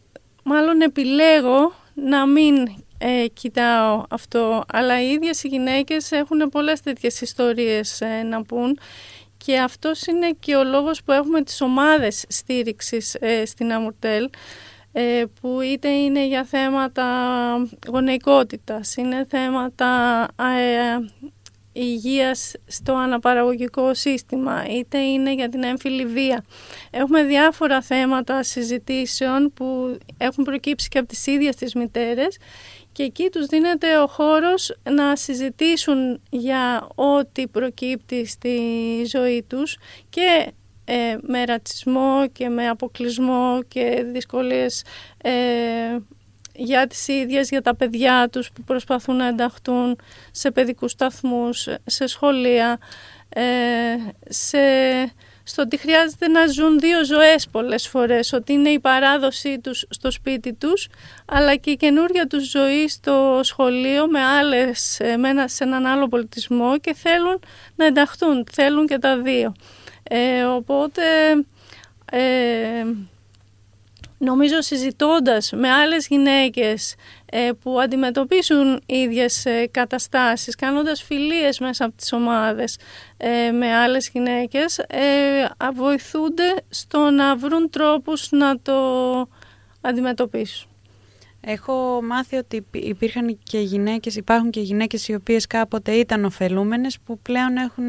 μάλλον 0.42 0.80
επιλέγω 0.80 1.72
να 1.94 2.26
μην 2.26 2.54
ε, 2.98 3.26
κοιτάω 3.32 4.02
αυτό. 4.10 4.62
Αλλά 4.72 5.02
οι 5.02 5.10
ίδιες 5.10 5.42
οι 5.42 5.48
γυναίκες 5.48 6.12
έχουν 6.12 6.48
πολλές 6.50 6.80
τέτοιες 6.80 7.20
ιστορίες 7.20 8.00
ε, 8.00 8.22
να 8.22 8.42
πούν 8.42 8.78
και 9.36 9.58
αυτός 9.58 10.06
είναι 10.06 10.36
και 10.40 10.56
ο 10.56 10.64
λόγος 10.64 11.02
που 11.02 11.12
έχουμε 11.12 11.42
τις 11.42 11.60
ομάδες 11.60 12.24
στήριξης 12.28 13.14
ε, 13.14 13.44
στην 13.44 13.72
Αμουρτέλ 13.72 14.30
ε, 14.92 15.24
που 15.40 15.60
είτε 15.60 15.88
είναι 15.88 16.26
για 16.26 16.44
θέματα 16.44 17.06
γονεϊκότητας, 17.88 18.96
είναι 18.96 19.26
θέματα 19.28 20.26
υγείας 21.72 22.52
στο 22.66 22.94
αναπαραγωγικό 22.94 23.94
σύστημα, 23.94 24.64
είτε 24.68 24.98
είναι 24.98 25.34
για 25.34 25.48
την 25.48 25.62
έμφυλη 25.62 26.06
βία. 26.06 26.44
Έχουμε 26.90 27.22
διάφορα 27.22 27.82
θέματα 27.82 28.42
συζητήσεων 28.42 29.52
που 29.54 29.98
έχουν 30.18 30.44
προκύψει 30.44 30.88
και 30.88 30.98
από 30.98 31.08
τις 31.08 31.26
ίδιες 31.26 31.56
τις 31.56 31.74
μητέρες 31.74 32.38
και 32.98 33.04
εκεί 33.04 33.28
τους 33.32 33.46
δίνεται 33.46 33.98
ο 33.98 34.06
χώρος 34.06 34.76
να 34.90 35.16
συζητήσουν 35.16 36.20
για 36.30 36.88
ό,τι 36.94 37.46
προκύπτει 37.46 38.26
στη 38.26 38.58
ζωή 39.06 39.44
τους 39.48 39.78
και 40.08 40.52
ε, 40.84 41.16
με 41.20 41.44
ρατσισμό 41.44 42.28
και 42.32 42.48
με 42.48 42.68
αποκλεισμό 42.68 43.62
και 43.68 44.04
δυσκολίες 44.12 44.84
ε, 45.22 45.30
για 46.54 46.86
τις 46.86 47.08
ίδιες, 47.08 47.48
για 47.48 47.62
τα 47.62 47.76
παιδιά 47.76 48.28
τους 48.32 48.52
που 48.52 48.62
προσπαθούν 48.62 49.16
να 49.16 49.26
ενταχθούν 49.26 49.98
σε 50.30 50.50
παιδικούς 50.50 50.90
σταθμούς, 50.90 51.68
σε 51.84 52.06
σχολεία, 52.06 52.78
ε, 53.28 53.42
σε, 54.28 54.58
στο 55.48 55.62
ότι 55.62 55.76
χρειάζεται 55.76 56.28
να 56.28 56.46
ζουν 56.46 56.78
δύο 56.78 57.04
ζωές 57.04 57.48
πολλές 57.48 57.88
φορές, 57.88 58.32
ότι 58.32 58.52
είναι 58.52 58.68
η 58.68 58.80
παράδοσή 58.80 59.60
τους 59.60 59.86
στο 59.90 60.10
σπίτι 60.10 60.52
τους, 60.52 60.88
αλλά 61.26 61.54
και 61.54 61.70
η 61.70 61.76
καινούργια 61.76 62.26
τους 62.26 62.50
ζωή 62.50 62.88
στο 62.88 63.40
σχολείο 63.42 64.06
με 64.06 64.20
άλλες, 64.20 65.00
με 65.18 65.48
σε 65.48 65.64
έναν 65.64 65.86
άλλο 65.86 66.08
πολιτισμό 66.08 66.78
και 66.78 66.94
θέλουν 66.94 67.40
να 67.74 67.84
ενταχθούν, 67.86 68.46
θέλουν 68.52 68.86
και 68.86 68.98
τα 68.98 69.18
δύο. 69.18 69.54
Ε, 70.02 70.42
οπότε... 70.42 71.02
Ε, 72.10 72.84
νομίζω 74.18 74.60
συζητώντας 74.62 75.52
με 75.52 75.70
άλλες 75.70 76.06
γυναίκες 76.06 76.94
ε, 77.26 77.50
που 77.62 77.80
αντιμετωπίσουν 77.80 78.80
ίδιες 78.86 79.46
ε, 79.46 79.66
καταστάσεις, 79.70 80.54
κάνοντας 80.54 81.02
φιλίες 81.02 81.58
μέσα 81.58 81.84
από 81.84 81.96
τις 81.96 82.12
ομάδες 82.12 82.78
ε, 83.16 83.50
με 83.50 83.74
άλλες 83.74 84.08
γυναίκες, 84.08 84.80
βοηθούνται 85.74 86.54
στο 86.68 87.10
να 87.10 87.36
βρουν 87.36 87.70
τρόπους 87.70 88.30
να 88.30 88.60
το 88.60 88.74
αντιμετωπίσουν. 89.80 90.68
Έχω 91.40 92.00
μάθει 92.02 92.36
ότι 92.36 92.66
υπήρχαν 92.72 93.38
και 93.42 93.58
γυναίκες, 93.58 94.16
υπάρχουν 94.16 94.50
και 94.50 94.60
γυναίκες 94.60 95.08
οι 95.08 95.14
οποίες 95.14 95.46
κάποτε 95.46 95.92
ήταν 95.92 96.24
ωφελούμενες 96.24 96.98
που 96.98 97.18
πλέον 97.18 97.56
έχουν 97.56 97.84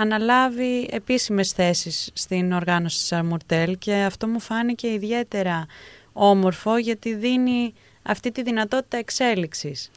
αναλάβει 0.00 0.88
επίσημες 0.92 1.52
θέσεις 1.52 2.10
στην 2.12 2.52
οργάνωση 2.52 2.98
της 2.98 3.12
Αρμουρτέλ 3.12 3.78
και 3.78 3.94
αυτό 3.94 4.26
μου 4.26 4.40
φάνηκε 4.40 4.92
ιδιαίτερα 4.92 5.66
όμορφο 6.12 6.76
γιατί 6.76 7.14
δίνει 7.14 7.74
αυτή 8.02 8.32
τη 8.32 8.42
δυνατότητα 8.42 8.96
εξέλιξης. 8.96 9.90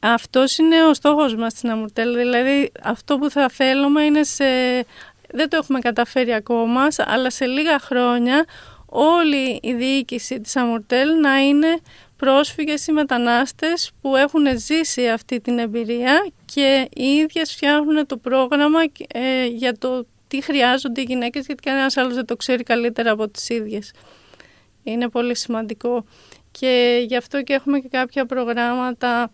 Αυτός 0.00 0.58
είναι 0.58 0.84
ο 0.84 0.94
στόχος 0.94 1.34
μας 1.34 1.52
στην 1.52 1.70
Αμουρτέλ, 1.70 2.16
δηλαδή 2.16 2.72
αυτό 2.82 3.18
που 3.18 3.30
θα 3.30 3.48
θέλουμε 3.48 4.02
είναι 4.02 4.22
σε... 4.22 4.44
Δεν 5.30 5.48
το 5.48 5.56
έχουμε 5.56 5.78
καταφέρει 5.78 6.32
ακόμα, 6.32 6.86
αλλά 6.96 7.30
σε 7.30 7.44
λίγα 7.46 7.78
χρόνια 7.78 8.44
όλη 8.86 9.58
η 9.62 9.72
διοίκηση 9.72 10.40
της 10.40 10.56
Αμουρτέλ 10.56 11.20
να 11.20 11.38
είναι 11.38 11.80
πρόσφυγες 12.16 12.86
ή 12.86 12.92
μετανάστες 12.92 13.90
που 14.00 14.16
έχουν 14.16 14.58
ζήσει 14.58 15.08
αυτή 15.08 15.40
την 15.40 15.58
εμπειρία 15.58 16.26
και 16.44 16.88
οι 16.94 17.04
ίδιες 17.04 17.52
φτιάχνουν 17.52 18.06
το 18.06 18.16
πρόγραμμα 18.16 18.80
ε, 19.08 19.46
για 19.46 19.78
το 19.78 20.06
τι 20.28 20.40
χρειάζονται 20.42 21.00
οι 21.00 21.04
γυναίκες 21.08 21.46
γιατί 21.46 21.62
κανένας 21.62 21.96
άλλος 21.96 22.14
δεν 22.14 22.24
το 22.24 22.36
ξέρει 22.36 22.62
καλύτερα 22.62 23.10
από 23.10 23.28
τις 23.28 23.48
ίδιες. 23.48 23.92
Είναι 24.82 25.08
πολύ 25.08 25.36
σημαντικό 25.36 26.04
και 26.50 27.04
γι' 27.08 27.16
αυτό 27.16 27.42
και 27.42 27.52
έχουμε 27.52 27.78
και 27.78 27.88
κάποια 27.88 28.26
προγράμματα 28.26 29.30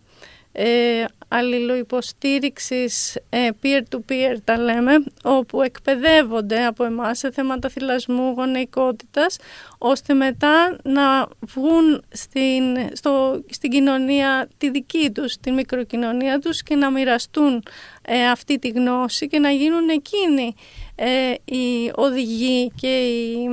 ε, 0.51 1.05
αλληλοϊποστήριξης 1.35 3.15
ε, 3.29 3.49
peer-to-peer 3.63 4.35
τα 4.43 4.57
λέμε, 4.57 5.03
όπου 5.23 5.61
εκπαιδεύονται 5.61 6.65
από 6.65 6.83
εμάς 6.83 7.17
σε 7.17 7.31
θέματα 7.31 7.69
θυλασμού 7.69 8.33
γονεϊκότητας, 8.37 9.37
ώστε 9.77 10.13
μετά 10.13 10.77
να 10.83 11.27
βγουν 11.39 12.03
στην, 12.09 12.63
στο, 12.93 13.43
στην 13.49 13.69
κοινωνία 13.69 14.49
τη 14.57 14.69
δική 14.69 15.11
τους, 15.11 15.37
την 15.37 15.53
μικροκοινωνία 15.53 16.39
τους 16.39 16.63
και 16.63 16.75
να 16.75 16.91
μοιραστούν 16.91 17.63
ε, 18.01 18.29
αυτή 18.29 18.59
τη 18.59 18.67
γνώση 18.67 19.27
και 19.27 19.39
να 19.39 19.51
γίνουν 19.51 19.89
εκείνοι 19.89 20.55
ε, 20.95 21.33
οι 21.45 21.91
οδηγοί 21.95 22.71
και 22.75 22.97
οι 22.97 23.49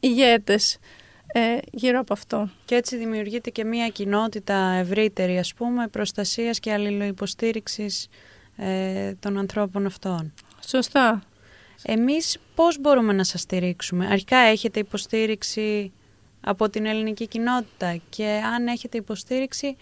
ηγέτες 0.00 0.78
ε, 1.38 1.60
γύρω 1.72 1.98
από 1.98 2.12
αυτό. 2.12 2.48
Και 2.64 2.74
έτσι 2.74 2.96
δημιουργείται 2.96 3.50
και 3.50 3.64
μια 3.64 3.88
κοινότητα 3.88 4.54
ευρύτερη, 4.56 5.38
ας 5.38 5.54
πούμε, 5.54 5.88
προστασίας 5.88 6.60
και 6.60 6.72
αλληλοϊποστήριξης 6.72 8.08
ε, 8.56 9.12
των 9.14 9.38
ανθρώπων 9.38 9.86
αυτών. 9.86 10.32
Σωστά. 10.66 11.22
Εμείς 11.82 12.38
πώς 12.54 12.80
μπορούμε 12.80 13.12
να 13.12 13.24
σας 13.24 13.40
στηρίξουμε; 13.40 14.06
Αρχικά 14.06 14.36
έχετε 14.36 14.80
υποστήριξη 14.80 15.92
από 16.40 16.68
την 16.68 16.86
ελληνική 16.86 17.26
κοινότητα 17.26 18.00
και 18.10 18.40
αν 18.54 18.66
έχετε 18.66 18.98
υποστήριξη, 18.98 19.76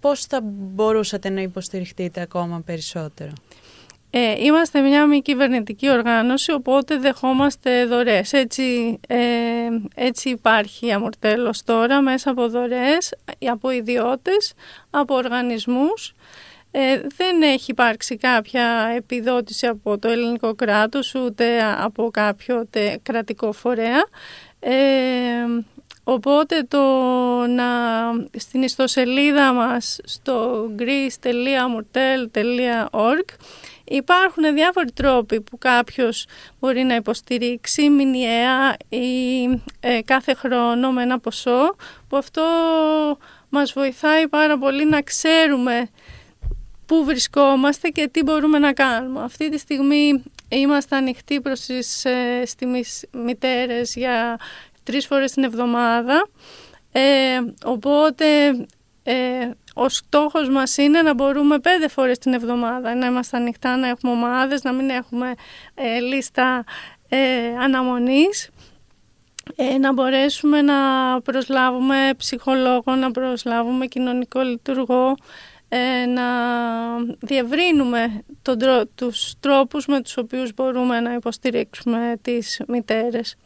πώς 0.00 0.24
θα 0.24 0.40
μπορούσατε 0.44 1.28
να 1.28 1.40
υποστηριχτείτε 1.40 2.20
ακόμα 2.20 2.60
περισσότερο; 2.60 3.32
Ε, 4.12 4.44
είμαστε 4.44 4.80
μια 4.80 5.06
μη 5.06 5.22
κυβερνητική 5.22 5.90
οργάνωση, 5.90 6.52
οπότε 6.52 6.98
δεχόμαστε 6.98 7.86
δωρές. 7.86 8.32
Έτσι, 8.32 9.00
ε, 9.08 9.18
έτσι 9.94 10.28
υπάρχει 10.28 10.92
αμορτέλος 10.92 11.64
τώρα 11.64 12.00
μέσα 12.00 12.30
από 12.30 12.48
δωρές, 12.48 13.14
από 13.50 13.70
ιδιώτες, 13.70 14.52
από 14.90 15.14
οργανισμούς. 15.14 16.14
Ε, 16.70 17.00
δεν 17.16 17.42
έχει 17.42 17.70
υπάρξει 17.70 18.16
κάποια 18.16 18.92
επιδότηση 18.96 19.66
από 19.66 19.98
το 19.98 20.08
ελληνικό 20.08 20.54
κράτος, 20.54 21.14
ούτε 21.14 21.62
από 21.78 22.10
κάποιο 22.10 22.68
κρατικό 23.02 23.52
φορέα. 23.52 24.04
Ε, 24.60 24.72
οπότε 26.04 26.66
το 26.68 26.80
να, 27.46 27.64
στην 28.36 28.62
ιστοσελίδα 28.62 29.52
μας 29.52 30.00
στο 30.04 30.66
greece.amortel.org 30.78 33.24
Υπάρχουν 33.92 34.54
διάφοροι 34.54 34.92
τρόποι 34.92 35.40
που 35.40 35.58
κάποιος 35.58 36.26
μπορεί 36.60 36.82
να 36.82 36.94
υποστηρίξει 36.94 37.88
μηνιαία 37.90 38.76
ή 38.88 39.42
ε, 39.80 40.02
κάθε 40.04 40.34
χρόνο 40.34 40.92
με 40.92 41.02
ένα 41.02 41.18
ποσό 41.18 41.76
που 42.08 42.16
αυτό 42.16 42.42
μας 43.48 43.72
βοηθάει 43.72 44.28
πάρα 44.28 44.58
πολύ 44.58 44.88
να 44.88 45.02
ξέρουμε 45.02 45.88
πού 46.86 47.04
βρισκόμαστε 47.04 47.88
και 47.88 48.08
τι 48.08 48.22
μπορούμε 48.22 48.58
να 48.58 48.72
κάνουμε. 48.72 49.22
Αυτή 49.22 49.48
τη 49.48 49.58
στιγμή 49.58 50.22
είμαστε 50.48 50.96
ανοιχτοί 50.96 51.40
προς 51.40 51.60
τις 51.60 52.04
ε, 52.04 52.42
μητέρες 53.12 53.94
για 53.94 54.38
τρεις 54.82 55.06
φορές 55.06 55.32
την 55.32 55.44
εβδομάδα. 55.44 56.28
Ε, 56.92 57.38
οπότε 57.64 58.26
ε, 59.02 59.50
ο 59.82 59.88
στόχος 59.88 60.48
μας 60.48 60.76
είναι 60.76 61.02
να 61.02 61.14
μπορούμε 61.14 61.58
πέντε 61.58 61.88
φορές 61.88 62.18
την 62.18 62.32
εβδομάδα 62.32 62.94
να 62.94 63.06
είμαστε 63.06 63.36
ανοιχτά, 63.36 63.76
να 63.76 63.88
έχουμε 63.88 64.12
ομάδες, 64.12 64.62
να 64.62 64.72
μην 64.72 64.90
έχουμε 64.90 65.34
ε, 65.74 65.98
λίστα 65.98 66.64
ε, 67.08 67.18
αναμονής, 67.60 68.50
ε, 69.56 69.78
να 69.78 69.92
μπορέσουμε 69.92 70.62
να 70.62 70.74
προσλάβουμε 71.20 72.10
ψυχολόγο, 72.16 72.94
να 72.94 73.10
προσλάβουμε 73.10 73.86
κοινωνικό 73.86 74.40
λειτουργό, 74.40 75.14
ε, 75.68 76.06
να 76.06 76.24
διευρύνουμε 77.20 78.24
τον, 78.42 78.58
τους 78.94 79.34
τρόπους 79.40 79.86
με 79.86 80.00
τους 80.00 80.16
οποίους 80.16 80.54
μπορούμε 80.54 81.00
να 81.00 81.14
υποστηρίξουμε 81.14 82.16
τις 82.22 82.62
μητέρες. 82.68 83.36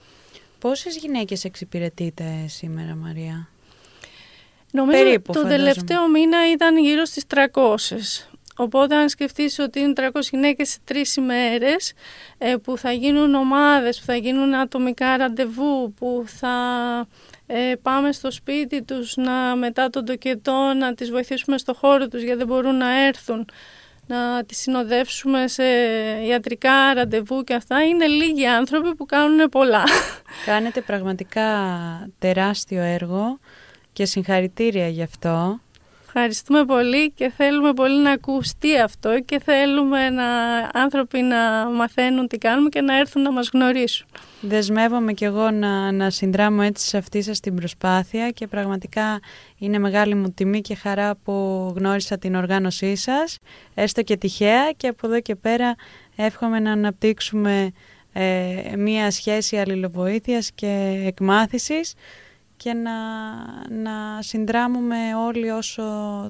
Πόσες 0.59 0.97
γυναίκες 0.97 1.45
εξυπηρετείτε 1.45 2.25
σήμερα 2.47 2.95
Μαρία; 2.95 3.49
Νομίζω 4.75 5.03
Περίπου, 5.03 5.33
το 5.33 5.43
τελευταίο 5.43 6.09
μήνα 6.09 6.53
ήταν 6.53 6.79
γύρω 6.79 7.05
στις 7.05 7.25
300. 7.35 7.47
Οπότε 8.57 8.95
αν 8.95 9.09
σκεφτείς 9.09 9.59
ότι 9.59 9.81
είναι 9.81 9.93
300 9.97 10.21
γυναίκες 10.31 10.69
σε 10.69 10.79
τρεις 10.85 11.17
ημέρες 11.17 11.93
ε, 12.39 12.57
που 12.57 12.79
θα 12.79 12.93
γίνουν 12.93 13.35
ομάδες, 13.35 13.99
που 13.99 14.05
θα 14.05 14.17
γίνουν 14.17 14.55
ατομικά 14.55 15.17
ραντεβού, 15.17 15.95
που 15.95 16.25
θα 16.27 16.57
ε, 17.47 17.73
πάμε 17.83 18.13
στο 18.13 18.31
σπίτι 18.31 18.83
τους 18.83 19.17
να, 19.17 19.57
μετά 19.57 19.91
τον 19.91 20.05
τοκετό 20.05 20.73
να 20.79 20.95
τις 20.95 21.11
βοηθήσουμε 21.11 21.59
στο 21.59 21.75
χώρο 21.75 22.09
τους 22.09 22.23
γιατί 22.23 22.39
δεν 22.39 22.47
μπορούν 22.47 22.77
να 22.77 23.07
έρθουν 23.07 23.49
να 24.07 24.45
τις 24.45 24.59
συνοδεύσουμε 24.59 25.49
σε 25.49 25.65
ιατρικά 26.27 26.95
ραντεβού 26.95 27.45
και 27.45 27.55
αυτά 27.55 27.83
είναι 27.85 28.07
λίγοι 28.07 28.47
άνθρωποι 28.47 28.95
που 28.95 29.07
κάνουν 29.07 29.49
πολλά. 29.49 29.85
Κάνετε 30.47 30.81
πραγματικά 30.81 31.49
τεράστιο 32.19 32.83
έργο 32.83 33.39
και 33.95 34.05
συγχαρητήρια 34.05 34.89
γι' 34.89 35.03
αυτό. 35.03 35.61
Ευχαριστούμε 36.17 36.65
πολύ 36.65 37.11
και 37.11 37.33
θέλουμε 37.37 37.73
πολύ 37.73 38.03
να 38.03 38.11
ακουστεί 38.11 38.79
αυτό 38.79 39.21
και 39.25 39.41
θέλουμε 39.45 40.11
να 40.11 40.25
άνθρωποι 40.73 41.21
να 41.21 41.71
μαθαίνουν 41.71 42.29
τι 42.29 42.39
κάνουμε 42.39 42.69
και 42.69 42.81
να 42.81 42.99
έρθουν 42.99 43.23
να 43.23 43.33
μας 43.33 43.51
γνωρίσουν. 43.53 44.07
Δεσμεύομαι 44.41 45.13
και 45.13 45.25
εγώ 45.25 45.51
να, 45.51 45.93
να 45.93 46.11
συνδράμω 46.11 46.61
έτσι 46.65 46.87
σε 46.87 46.97
αυτή 46.97 47.23
σας 47.23 47.41
την 47.41 47.55
προσπάθεια 47.55 48.31
και 48.31 48.47
πραγματικά 48.47 49.21
είναι 49.59 49.79
μεγάλη 49.79 50.15
μου 50.15 50.31
τιμή 50.31 50.61
και 50.61 50.75
χαρά 50.75 51.17
που 51.25 51.33
γνώρισα 51.77 52.19
την 52.19 52.35
οργάνωσή 52.35 52.97
σας, 52.97 53.39
έστω 53.75 54.03
και 54.03 54.17
τυχαία 54.17 54.71
και 54.77 54.89
από 54.89 55.07
εδώ 55.07 55.21
και 55.21 55.35
πέρα 55.35 55.75
εύχομαι 56.17 56.59
να 56.59 56.73
αναπτύξουμε 56.73 57.73
ε, 58.13 58.77
μία 58.77 59.11
σχέση 59.11 59.57
αλληλοβοήθειας 59.57 60.51
και 60.55 61.03
εκμάθησης 61.07 61.95
και 62.65 62.73
να, 62.73 62.93
να 63.69 64.23
συνδράμουμε 64.23 64.97
όλοι 65.27 65.51
όσο 65.51 65.83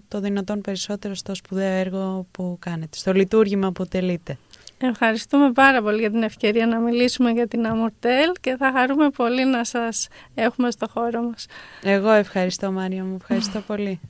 το 0.08 0.20
δυνατόν 0.20 0.60
περισσότερο 0.60 1.14
στο 1.14 1.34
σπουδαίο 1.34 1.72
έργο 1.72 2.26
που 2.30 2.56
κάνετε, 2.60 2.96
στο 2.96 3.12
λειτουργήμα 3.12 3.72
που 3.72 3.86
τελείτε. 3.86 4.38
Ευχαριστούμε 4.78 5.52
πάρα 5.52 5.82
πολύ 5.82 6.00
για 6.00 6.10
την 6.10 6.22
ευκαιρία 6.22 6.66
να 6.66 6.78
μιλήσουμε 6.78 7.30
για 7.30 7.48
την 7.48 7.66
Αμορτέλ 7.66 8.32
και 8.40 8.56
θα 8.56 8.72
χαρούμε 8.76 9.10
πολύ 9.10 9.44
να 9.44 9.64
σας 9.64 10.08
έχουμε 10.34 10.70
στο 10.70 10.86
χώρο 10.90 11.22
μας. 11.22 11.46
Εγώ 11.82 12.10
ευχαριστώ 12.10 12.72
Μάρια 12.72 13.04
μου, 13.04 13.16
ευχαριστώ 13.20 13.60
πολύ. 13.70 14.00